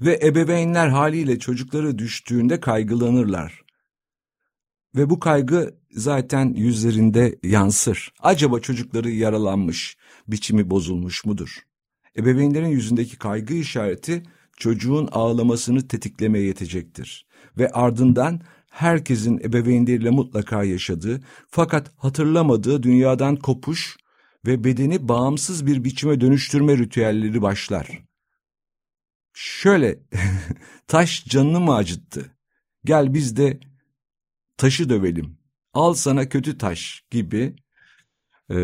Ve 0.00 0.20
ebeveynler 0.22 0.88
haliyle 0.88 1.38
çocukları 1.38 1.98
düştüğünde 1.98 2.60
kaygılanırlar. 2.60 3.64
Ve 4.96 5.10
bu 5.10 5.20
kaygı 5.20 5.74
zaten 5.90 6.54
yüzlerinde 6.54 7.38
yansır. 7.42 8.12
Acaba 8.20 8.60
çocukları 8.60 9.10
yaralanmış, 9.10 9.96
biçimi 10.28 10.70
bozulmuş 10.70 11.24
mudur? 11.24 11.58
Ebeveynlerin 12.18 12.68
yüzündeki 12.68 13.18
kaygı 13.18 13.54
işareti 13.54 14.22
çocuğun 14.56 15.08
ağlamasını 15.12 15.88
tetiklemeye 15.88 16.44
yetecektir. 16.44 17.26
Ve 17.58 17.68
ardından 17.68 18.40
herkesin 18.74 19.38
ebeveynleriyle 19.38 20.10
mutlaka 20.10 20.64
yaşadığı 20.64 21.20
fakat 21.48 21.92
hatırlamadığı 21.96 22.82
dünyadan 22.82 23.36
kopuş 23.36 23.96
ve 24.46 24.64
bedeni 24.64 25.08
bağımsız 25.08 25.66
bir 25.66 25.84
biçime 25.84 26.20
dönüştürme 26.20 26.78
ritüelleri 26.78 27.42
başlar. 27.42 28.02
Şöyle, 29.34 29.98
taş 30.86 31.24
canını 31.24 31.60
mı 31.60 31.74
acıttı? 31.74 32.36
Gel 32.84 33.14
biz 33.14 33.36
de 33.36 33.60
taşı 34.56 34.88
dövelim. 34.88 35.38
Al 35.72 35.94
sana 35.94 36.28
kötü 36.28 36.58
taş 36.58 37.04
gibi 37.10 37.56
e, 38.50 38.58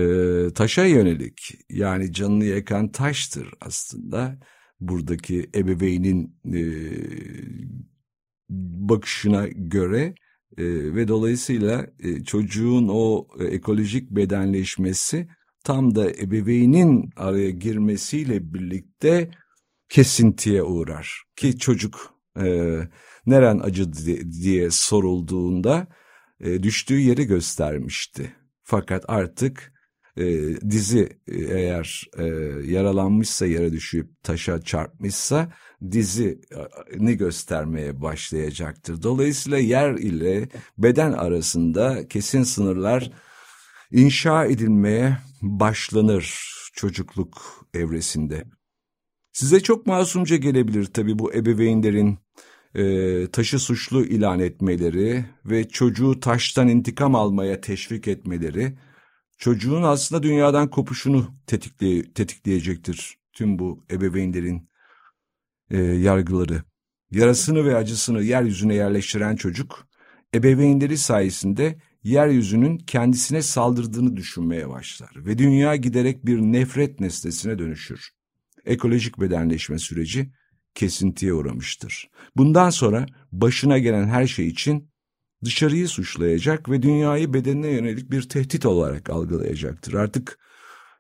taşa 0.55 0.85
yönelik 0.85 1.55
yani 1.69 2.13
canını 2.13 2.45
yakan 2.45 2.93
taştır 2.93 3.49
aslında 3.61 4.39
buradaki 4.81 5.51
ebeveynin 5.55 6.37
e, 6.55 6.63
bakışına 8.89 9.49
göre 9.49 10.15
e, 10.59 10.65
ve 10.95 11.09
dolayısıyla 11.09 11.87
e, 12.01 12.25
çocuğun 12.25 12.89
o 12.91 13.27
e, 13.41 13.45
ekolojik 13.45 14.11
bedenleşmesi 14.11 15.29
tam 15.65 15.95
da 15.95 16.11
ebeveynin 16.11 17.11
araya 17.17 17.51
girmesiyle 17.51 18.55
birlikte 18.55 19.31
kesintiye 19.89 20.63
uğrar. 20.63 21.23
Ki 21.37 21.59
çocuk 21.59 22.15
e, 22.41 22.77
neren 23.27 23.59
acı 23.59 23.93
diye, 24.43 24.69
sorulduğunda 24.71 25.87
e, 26.41 26.63
düştüğü 26.63 26.99
yeri 26.99 27.25
göstermişti. 27.25 28.35
Fakat 28.63 29.05
artık 29.09 29.73
e, 30.17 30.25
dizi 30.71 31.09
e, 31.29 31.37
eğer 31.37 32.05
e, 32.19 32.25
yaralanmışsa 32.73 33.47
yere 33.47 33.73
düşüp 33.73 34.23
taşa 34.23 34.61
çarpmışsa 34.61 35.53
dizini 35.91 37.17
göstermeye 37.17 38.03
başlayacaktır. 38.03 39.03
Dolayısıyla 39.03 39.59
yer 39.59 39.93
ile 39.93 40.49
beden 40.79 41.13
arasında 41.13 42.09
kesin 42.09 42.43
sınırlar 42.43 43.13
inşa 43.91 44.45
edilmeye 44.45 45.19
başlanır 45.43 46.51
çocukluk 46.73 47.67
evresinde. 47.75 48.45
Size 49.33 49.61
çok 49.61 49.87
masumca 49.87 50.37
gelebilir 50.37 50.85
tabii 50.85 51.19
bu 51.19 51.35
ebeveynlerin 51.35 52.19
e, 52.75 53.27
taşı 53.27 53.59
suçlu 53.59 54.05
ilan 54.05 54.41
etmeleri 54.41 55.25
ve 55.45 55.69
çocuğu 55.69 56.21
taştan 56.21 56.69
intikam 56.69 57.15
almaya 57.15 57.61
teşvik 57.61 58.09
etmeleri 58.09 58.79
çocuğun 59.39 59.83
aslında 59.83 60.23
dünyadan 60.23 60.71
kopuşunu 60.71 61.27
tetikle, 61.47 62.13
tetikleyecektir 62.13 63.19
tüm 63.33 63.59
bu 63.59 63.85
ebeveynlerin 63.91 64.70
e, 65.71 65.79
yargıları. 65.79 66.63
Yarasını 67.11 67.65
ve 67.65 67.77
acısını 67.77 68.23
yeryüzüne 68.23 68.75
yerleştiren 68.75 69.37
çocuk, 69.37 69.89
ebeveynleri 70.35 70.99
sayesinde 70.99 71.79
yeryüzünün 72.03 72.79
kendisine 72.79 73.43
saldırdığını 73.43 74.17
düşünmeye 74.17 74.69
başlar 74.69 75.11
ve 75.17 75.39
dünya 75.39 75.77
giderek 75.77 76.27
bir 76.27 76.39
nefret 76.39 77.01
nesnesine 77.01 77.59
dönüşür. 77.59 78.11
Ekolojik 78.65 79.21
bedenleşme 79.21 79.79
süreci 79.79 80.33
kesintiye 80.75 81.33
uğramıştır. 81.33 82.11
Bundan 82.37 82.71
sonra 82.71 83.07
başına 83.33 83.79
gelen 83.79 84.09
her 84.09 84.27
şey 84.27 84.47
için 84.47 84.91
dışarıyı 85.45 85.89
suçlayacak 85.89 86.71
ve 86.71 86.83
dünyayı 86.83 87.35
bedenine 87.35 87.69
yönelik 87.69 88.11
bir 88.11 88.23
tehdit 88.23 88.67
olarak 88.67 89.11
algılayacaktır. 89.11 89.95
Artık 89.95 90.39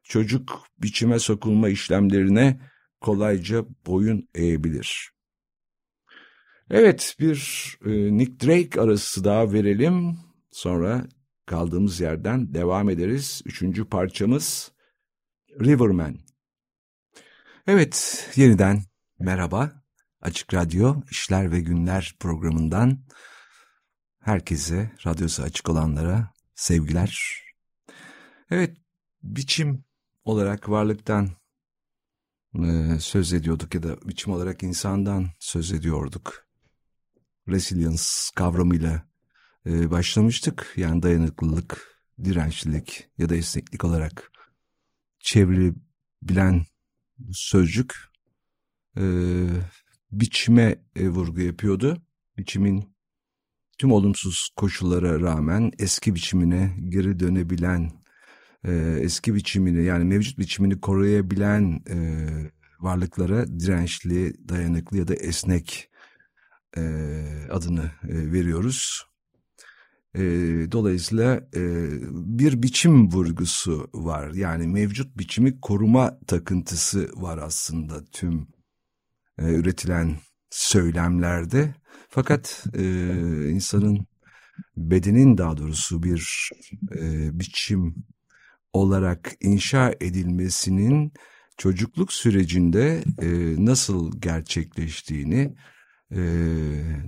çocuk 0.02 0.62
biçime 0.82 1.18
sokulma 1.18 1.68
işlemlerine 1.68 2.60
kolayca 3.00 3.64
boyun 3.86 4.28
eğebilir. 4.34 5.10
Evet 6.70 7.16
bir 7.20 7.38
e, 7.86 7.90
Nick 7.90 8.46
Drake 8.46 8.80
arası 8.80 9.24
daha 9.24 9.52
verelim. 9.52 10.18
Sonra 10.50 11.06
kaldığımız 11.46 12.00
yerden 12.00 12.54
devam 12.54 12.90
ederiz. 12.90 13.42
Üçüncü 13.44 13.84
parçamız 13.84 14.72
Riverman. 15.60 16.18
Evet 17.66 18.26
yeniden 18.36 18.82
merhaba. 19.18 19.82
Açık 20.20 20.54
Radyo 20.54 21.02
İşler 21.10 21.52
ve 21.52 21.60
Günler 21.60 22.16
programından 22.20 22.98
herkese, 24.20 24.90
radyosu 25.06 25.42
açık 25.42 25.68
olanlara 25.68 26.32
sevgiler. 26.54 27.42
Evet 28.50 28.76
biçim 29.22 29.84
olarak 30.24 30.68
varlıktan 30.68 31.39
e, 32.54 32.98
söz 33.00 33.32
ediyorduk 33.32 33.74
ya 33.74 33.82
da 33.82 34.00
biçim 34.08 34.32
olarak 34.32 34.62
insandan 34.62 35.30
söz 35.38 35.72
ediyorduk. 35.72 36.46
Resilience 37.48 38.02
kavramıyla 38.36 39.10
e, 39.66 39.90
başlamıştık. 39.90 40.72
Yani 40.76 41.02
dayanıklılık, 41.02 42.00
dirençlilik 42.24 43.08
ya 43.18 43.28
da 43.28 43.36
esneklik 43.36 43.84
olarak 43.84 44.32
çevrilebilen 45.18 46.64
sözcük 47.32 47.94
e, 48.96 49.02
biçime 50.12 50.82
e, 50.96 51.08
vurgu 51.08 51.40
yapıyordu. 51.40 52.02
Biçimin 52.38 52.96
tüm 53.78 53.92
olumsuz 53.92 54.48
koşullara 54.56 55.20
rağmen 55.20 55.72
eski 55.78 56.14
biçimine 56.14 56.76
geri 56.88 57.20
dönebilen 57.20 57.99
e, 58.64 58.98
eski 59.00 59.34
biçimini 59.34 59.84
yani 59.84 60.04
mevcut 60.04 60.38
biçimini 60.38 60.80
koruyabilen 60.80 61.80
e, 61.90 62.26
varlıklara 62.80 63.46
dirençli, 63.60 64.48
dayanıklı 64.48 64.98
ya 64.98 65.08
da 65.08 65.14
esnek 65.14 65.90
e, 66.76 66.82
adını 67.50 67.90
e, 68.08 68.32
veriyoruz. 68.32 69.06
E, 70.14 70.22
dolayısıyla 70.72 71.36
e, 71.56 71.62
bir 72.12 72.62
biçim 72.62 73.10
vurgusu 73.10 73.90
var. 73.94 74.30
Yani 74.34 74.68
mevcut 74.68 75.18
biçimi 75.18 75.60
koruma 75.60 76.18
takıntısı 76.26 77.10
var 77.14 77.38
aslında 77.38 78.04
tüm 78.04 78.48
e, 79.38 79.54
üretilen 79.54 80.18
söylemlerde. 80.50 81.74
Fakat 82.08 82.66
e, 82.74 82.84
insanın 83.50 84.06
bedenin 84.76 85.38
daha 85.38 85.56
doğrusu 85.56 86.02
bir 86.02 86.50
e, 86.94 87.38
biçim 87.38 87.94
olarak 88.72 89.32
inşa 89.40 89.94
edilmesinin 90.00 91.12
çocukluk 91.56 92.12
sürecinde 92.12 93.04
e, 93.22 93.28
nasıl 93.64 94.20
gerçekleştiğini 94.20 95.54
e, 96.12 96.20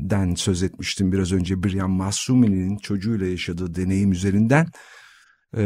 den 0.01 0.35
söz 0.35 0.62
etmiştim 0.62 1.12
biraz 1.12 1.33
önce 1.33 1.62
Brian 1.62 1.90
Masumi'nin 1.90 2.77
çocuğuyla 2.77 3.27
yaşadığı 3.27 3.75
deneyim 3.75 4.12
üzerinden 4.12 4.66
e, 5.57 5.64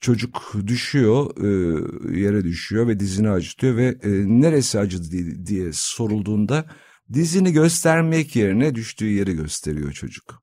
çocuk 0.00 0.52
düşüyor 0.66 1.30
e, 1.36 2.18
yere 2.20 2.44
düşüyor 2.44 2.88
ve 2.88 3.00
dizini 3.00 3.30
acıtıyor 3.30 3.76
ve 3.76 3.86
e, 4.02 4.10
neresi 4.40 4.78
acıdı 4.78 5.10
diye, 5.10 5.46
diye 5.46 5.70
sorulduğunda 5.72 6.66
dizini 7.12 7.52
göstermek 7.52 8.36
yerine 8.36 8.74
düştüğü 8.74 9.06
yeri 9.06 9.36
gösteriyor 9.36 9.92
çocuk. 9.92 10.42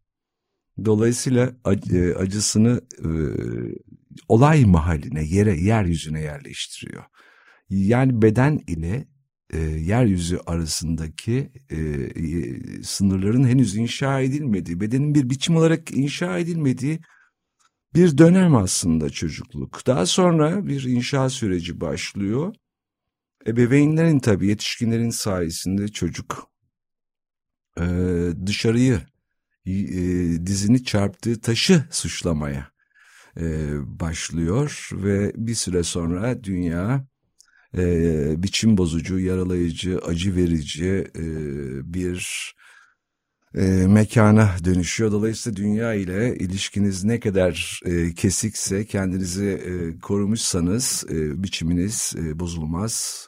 Dolayısıyla 0.86 1.56
e, 1.92 2.14
acısını 2.14 2.82
e, 3.00 3.10
olay 4.28 4.66
mahalline, 4.66 5.24
yere, 5.24 5.62
yeryüzüne 5.62 6.22
yerleştiriyor. 6.22 7.04
Yani 7.70 8.22
beden 8.22 8.60
ile 8.68 9.08
e, 9.54 9.60
yeryüzü 9.60 10.40
arasındaki 10.46 11.52
e, 11.70 11.78
e, 11.78 12.84
sınırların 12.84 13.48
henüz 13.48 13.76
inşa 13.76 14.22
edilmediği, 14.22 14.82
bedenin 14.82 15.16
bir 15.16 15.30
biçim 15.30 15.56
olarak 15.56 15.92
inşa 15.92 16.38
edilmediği 16.38 17.00
bir 17.96 18.18
dönem 18.18 18.56
aslında 18.56 19.10
çocukluk. 19.10 19.88
Daha 19.88 20.06
sonra 20.06 20.68
bir 20.68 20.84
inşa 20.84 21.30
süreci 21.30 21.82
başlıyor. 21.82 22.56
Ebeveynlerin 23.48 24.20
tabii 24.20 24.48
yetişkinlerin 24.48 25.10
sayesinde 25.10 25.88
çocuk 25.88 26.52
e, 27.80 27.84
dışarıyı 28.46 29.02
e, 29.66 29.74
dizini 30.46 30.84
çarptığı 30.84 31.42
taşı 31.42 31.86
suçlamaya 31.92 32.73
e, 33.38 33.72
başlıyor 34.00 34.90
ve 34.94 35.32
bir 35.36 35.56
süre 35.56 35.84
sonra 35.84 36.44
dünya 36.44 37.08
e, 37.78 38.44
biçim 38.44 38.78
bozucu, 38.78 39.20
yaralayıcı, 39.20 40.00
acı 40.00 40.36
verici 40.36 41.08
e, 41.16 41.24
bir 41.94 42.54
e, 43.56 43.62
mekana 43.88 44.56
dönüşüyor. 44.66 45.12
Dolayısıyla 45.12 45.58
dünya 45.58 45.94
ile 45.94 46.36
ilişkiniz 46.36 47.04
ne 47.04 47.20
kadar 47.20 47.82
e, 47.86 48.14
kesikse 48.14 48.86
kendinizi 48.86 49.46
e, 49.46 50.00
korumuşsanız 50.00 51.06
e, 51.10 51.44
biçiminiz 51.44 52.14
e, 52.18 52.40
bozulmaz. 52.40 53.28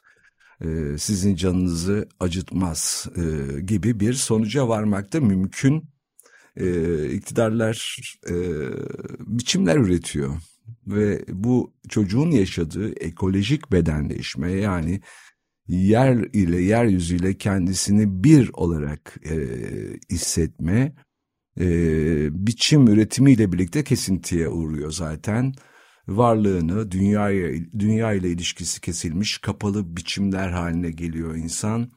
E, 0.62 0.98
sizin 0.98 1.36
canınızı 1.36 2.08
acıtmaz 2.20 3.08
e, 3.15 3.22
gibi 3.62 4.00
bir 4.00 4.13
sonuca 4.13 4.68
varmakta 4.68 5.22
mümkün. 5.22 5.94
E, 6.58 7.10
iktidarlar 7.10 7.98
e, 8.30 8.34
biçimler 9.20 9.78
üretiyor 9.78 10.36
ve 10.88 11.26
bu 11.28 11.74
çocuğun 11.89 12.32
yaşadığı 12.32 12.94
ekolojik 12.94 13.72
bedenleşme 13.72 14.52
yani 14.52 15.02
yer 15.68 16.15
ile 16.34 16.62
yeryüzüyle 16.62 17.34
kendisini 17.38 18.24
bir 18.24 18.50
olarak 18.54 19.18
e, 19.30 19.36
hissetme 20.12 20.96
e, 21.60 21.68
biçim 22.48 22.88
üretimiyle 22.88 23.52
birlikte 23.52 23.84
kesintiye 23.84 24.50
uğruyor 24.50 24.91
zaten. 24.91 25.54
Varlığını 26.08 26.91
dünyaya 26.91 27.54
dünya 27.80 28.13
ile 28.13 28.30
ilişkisi 28.30 28.82
kesilmiş 28.82 29.38
kapalı 29.38 29.98
biçimler 29.98 30.50
haline 30.50 30.91
geliyor 30.91 31.36
insan. 31.36 31.91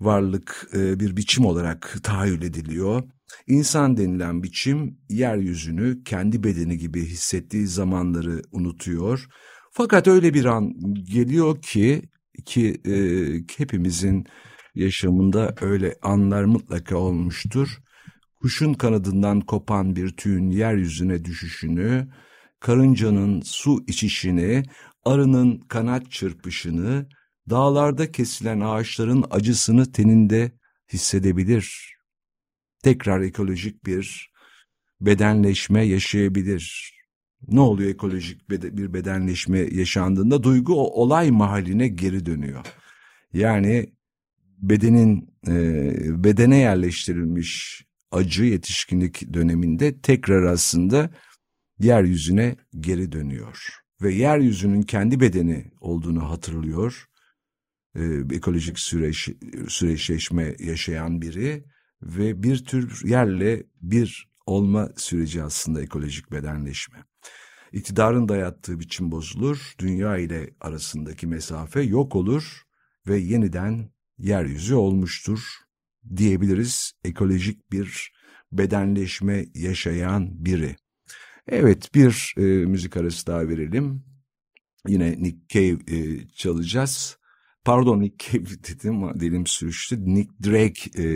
Varlık 0.00 0.68
e, 0.74 1.00
bir 1.00 1.16
biçim 1.16 1.44
olarak 1.46 1.96
tahayyül 2.02 2.42
ediliyor. 2.42 3.02
İnsan 3.46 3.96
denilen 3.96 4.42
biçim 4.42 4.98
yeryüzünü 5.08 6.04
kendi 6.04 6.44
bedeni 6.44 6.78
gibi 6.78 7.06
hissettiği 7.06 7.66
zamanları 7.66 8.42
unutuyor. 8.52 9.26
Fakat 9.72 10.08
öyle 10.08 10.34
bir 10.34 10.44
an 10.44 10.72
geliyor 11.12 11.62
ki 11.62 12.02
ki 12.44 12.80
e, 12.86 12.94
hepimizin 13.56 14.26
yaşamında 14.74 15.54
öyle 15.60 15.96
anlar 16.02 16.44
mutlaka 16.44 16.96
olmuştur. 16.96 17.78
Kuşun 18.40 18.74
kanadından 18.74 19.40
kopan 19.40 19.96
bir 19.96 20.08
tüyün 20.16 20.50
yeryüzüne 20.50 21.24
düşüşünü, 21.24 22.08
karıncanın 22.60 23.40
su 23.40 23.84
içişini, 23.86 24.62
arının 25.04 25.58
kanat 25.58 26.10
çırpışını, 26.10 27.06
dağlarda 27.50 28.12
kesilen 28.12 28.60
ağaçların 28.60 29.24
acısını 29.30 29.92
teninde 29.92 30.52
hissedebilir. 30.92 31.94
Tekrar 32.82 33.20
ekolojik 33.20 33.86
bir 33.86 34.30
bedenleşme 35.00 35.84
yaşayabilir. 35.84 36.94
Ne 37.48 37.60
oluyor 37.60 37.90
ekolojik 37.90 38.50
bir 38.50 38.94
bedenleşme 38.94 39.58
yaşandığında? 39.58 40.42
Duygu 40.42 40.74
o 40.74 41.02
olay 41.02 41.30
mahalline 41.30 41.88
geri 41.88 42.26
dönüyor. 42.26 42.66
Yani 43.32 43.92
bedenin 44.58 45.34
e, 45.48 46.24
bedene 46.24 46.56
yerleştirilmiş 46.56 47.82
acı 48.10 48.44
yetişkinlik 48.44 49.34
döneminde 49.34 50.00
tekrar 50.00 50.42
aslında 50.42 51.10
yeryüzüne 51.78 52.56
geri 52.80 53.12
dönüyor. 53.12 53.68
Ve 54.02 54.14
yeryüzünün 54.14 54.82
kendi 54.82 55.20
bedeni 55.20 55.70
olduğunu 55.80 56.30
hatırlıyor. 56.30 57.06
E, 57.96 58.02
ekolojik 58.32 58.78
süreç, 58.78 59.28
süreçleşme 59.68 60.54
yaşayan 60.58 61.22
biri 61.22 61.64
ve 62.02 62.42
bir 62.42 62.64
tür 62.64 63.00
yerle 63.04 63.62
bir 63.82 64.30
olma 64.46 64.88
süreci 64.96 65.42
aslında 65.42 65.82
ekolojik 65.82 66.32
bedenleşme. 66.32 66.98
İktidarın 67.72 68.28
dayattığı 68.28 68.80
biçim 68.80 69.10
bozulur, 69.10 69.74
dünya 69.78 70.18
ile 70.18 70.50
arasındaki 70.60 71.26
mesafe 71.26 71.80
yok 71.82 72.16
olur 72.16 72.62
ve 73.06 73.18
yeniden 73.18 73.90
yeryüzü 74.18 74.74
olmuştur 74.74 75.40
diyebiliriz 76.16 76.92
ekolojik 77.04 77.72
bir 77.72 78.12
bedenleşme 78.52 79.46
yaşayan 79.54 80.44
biri. 80.44 80.76
Evet 81.48 81.94
bir 81.94 82.34
e, 82.36 82.42
müzik 82.42 82.96
arası 82.96 83.26
daha 83.26 83.48
verelim. 83.48 84.04
Yine 84.88 85.22
Nick 85.22 85.38
Cave 85.48 85.96
e, 85.96 86.28
çalacağız. 86.28 87.19
Pardon 87.64 88.00
Nick 88.00 88.32
Cave 88.32 88.44
dedim 88.68 89.20
dilim 89.20 89.46
sürüştü. 89.46 90.14
Nick 90.14 90.30
Drake 90.44 91.02
e, 91.02 91.06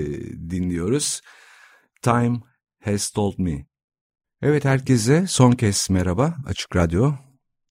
dinliyoruz. 0.50 1.20
Time 2.02 2.40
Has 2.85 3.11
Told 3.11 3.38
Me. 3.38 3.66
Evet 4.42 4.64
herkese 4.64 5.26
son 5.26 5.52
kez 5.52 5.90
merhaba 5.90 6.37
Açık 6.46 6.76
Radyo 6.76 7.12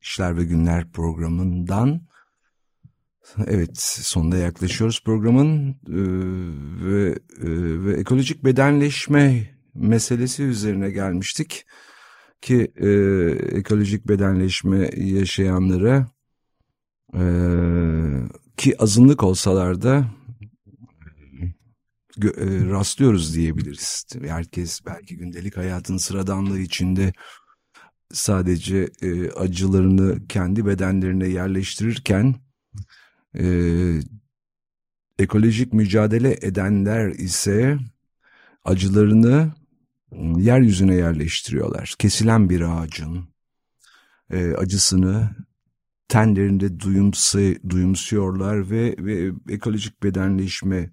İşler 0.02 0.38
ve 0.38 0.44
Günler 0.44 0.92
programından. 0.92 2.02
Evet 3.48 3.78
sonunda 3.82 4.38
yaklaşıyoruz 4.38 5.04
programın 5.04 5.70
ee, 5.70 5.76
ve, 6.86 7.10
e, 7.42 7.86
ve 7.86 7.94
ekolojik 7.94 8.46
bedenleşme 8.46 9.56
meselesi 9.74 10.44
üzerine 10.44 10.90
gelmiştik 10.90 11.66
ki 12.42 12.72
e, 12.76 12.90
ekolojik 13.58 14.08
bedenleşme 14.08 14.90
yaşayanlara 14.96 16.08
e, 17.14 17.24
ki 18.58 18.82
azınlık 18.82 19.24
olsalar 19.24 19.82
da 19.82 20.06
e, 22.22 22.66
rastlıyoruz 22.66 23.36
diyebiliriz. 23.36 24.06
Herkes 24.22 24.86
belki 24.86 25.18
gündelik 25.18 25.58
hayatın 25.58 25.98
sıradanlığı 25.98 26.60
içinde 26.60 27.14
sadece 28.12 28.90
e, 29.02 29.30
acılarını 29.30 30.28
kendi 30.28 30.66
bedenlerine 30.66 31.28
yerleştirirken 31.28 32.36
e, 33.40 33.46
ekolojik 35.20 35.74
mücadele 35.74 36.38
edenler 36.42 37.10
ise 37.10 37.78
acılarını 38.64 39.54
yeryüzüne 40.38 40.96
yerleştiriyorlar. 40.96 41.96
Kesilen 42.00 42.50
bir 42.50 42.62
ağacın 42.62 43.28
e, 44.30 44.54
acısını 44.54 45.30
tenlerinde 46.14 46.80
duyumsu, 46.80 47.40
duyumsuyorlar 47.70 48.70
ve, 48.70 48.96
ve 49.00 49.32
ekolojik 49.50 50.04
bedenleşme 50.04 50.90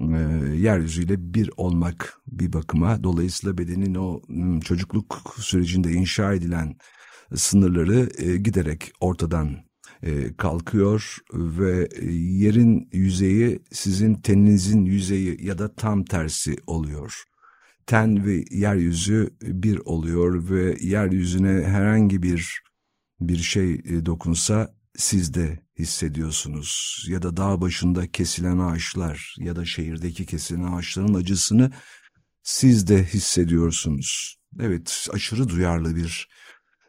e, 0.00 0.16
yeryüzüyle 0.56 1.34
bir 1.34 1.50
olmak 1.56 2.20
bir 2.26 2.52
bakıma. 2.52 3.04
Dolayısıyla 3.04 3.58
bedenin 3.58 3.94
o 3.94 4.22
çocukluk 4.60 5.34
sürecinde 5.38 5.92
inşa 5.92 6.34
edilen 6.34 6.76
sınırları 7.34 8.08
e, 8.18 8.36
giderek 8.36 8.92
ortadan 9.00 9.56
e, 10.02 10.36
kalkıyor 10.36 11.16
ve 11.34 11.88
yerin 12.12 12.88
yüzeyi 12.92 13.62
sizin 13.72 14.14
teninizin 14.14 14.84
yüzeyi 14.84 15.46
ya 15.46 15.58
da 15.58 15.74
tam 15.74 16.04
tersi 16.04 16.56
oluyor. 16.66 17.22
Ten 17.86 18.26
ve 18.26 18.44
yeryüzü 18.50 19.30
bir 19.42 19.78
oluyor 19.84 20.50
ve 20.50 20.76
yeryüzüne 20.80 21.64
herhangi 21.64 22.22
bir 22.22 22.69
bir 23.20 23.38
şey 23.38 23.82
dokunsa 24.06 24.74
siz 24.96 25.34
de 25.34 25.60
hissediyorsunuz 25.78 27.04
ya 27.08 27.22
da 27.22 27.36
dağ 27.36 27.60
başında 27.60 28.10
kesilen 28.10 28.58
ağaçlar 28.58 29.34
ya 29.38 29.56
da 29.56 29.64
şehirdeki 29.64 30.26
kesilen 30.26 30.72
ağaçların 30.72 31.14
acısını 31.14 31.70
siz 32.42 32.88
de 32.88 33.04
hissediyorsunuz. 33.04 34.36
Evet 34.60 35.08
aşırı 35.12 35.48
duyarlı 35.48 35.96
bir 35.96 36.28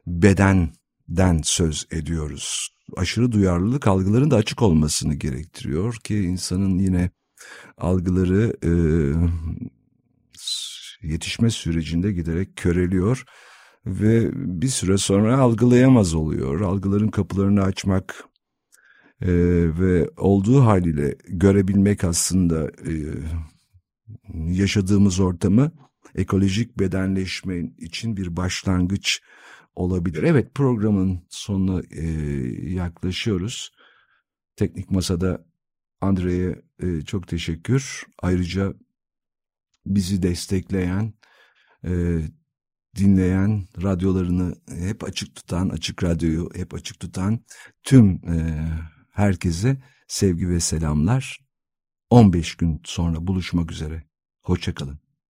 bedenden 0.07 1.41
söz 1.43 1.87
ediyoruz. 1.91 2.69
Aşırı 2.97 3.31
duyarlılık 3.31 3.87
algıların 3.87 4.31
da 4.31 4.35
açık 4.35 4.61
olmasını 4.61 5.15
gerektiriyor 5.15 5.95
ki 5.95 6.17
insanın 6.17 6.79
yine 6.79 7.09
algıları 7.77 8.53
e, 8.63 8.71
yetişme 11.07 11.49
sürecinde 11.49 12.11
giderek 12.11 12.55
köreliyor 12.55 13.23
ve 13.85 14.29
bir 14.33 14.67
süre 14.67 14.97
sonra 14.97 15.37
algılayamaz 15.39 16.13
oluyor. 16.13 16.61
Algıların 16.61 17.07
kapılarını 17.07 17.61
açmak 17.63 18.25
e, 19.21 19.31
ve 19.79 20.09
olduğu 20.17 20.61
haliyle 20.61 21.15
görebilmek 21.27 22.03
aslında 22.03 22.67
e, 22.67 22.93
yaşadığımız 24.33 25.19
ortamı 25.19 25.71
ekolojik 26.15 26.79
bedenleşme 26.79 27.59
için 27.77 28.17
bir 28.17 28.37
başlangıç 28.37 29.21
olabilir. 29.75 30.23
Evet 30.23 30.55
programın 30.55 31.21
sonuna 31.29 31.81
e, 31.91 32.05
yaklaşıyoruz. 32.73 33.71
Teknik 34.55 34.91
Masa'da 34.91 35.45
Andre'ye 36.01 36.61
e, 36.79 37.01
çok 37.01 37.27
teşekkür. 37.27 38.03
Ayrıca 38.21 38.73
bizi 39.85 40.23
destekleyen, 40.23 41.13
e, 41.85 42.21
dinleyen, 42.95 43.67
radyolarını 43.83 44.55
hep 44.69 45.03
açık 45.03 45.35
tutan, 45.35 45.69
açık 45.69 46.03
radyoyu 46.03 46.49
hep 46.55 46.73
açık 46.73 46.99
tutan 46.99 47.39
tüm 47.83 48.09
e, 48.09 48.67
herkese 49.11 49.81
sevgi 50.07 50.49
ve 50.49 50.59
selamlar. 50.59 51.39
15 52.09 52.55
gün 52.55 52.81
sonra 52.83 53.27
buluşmak 53.27 53.71
üzere. 53.71 54.03
Hoşçakalın. 54.41 54.99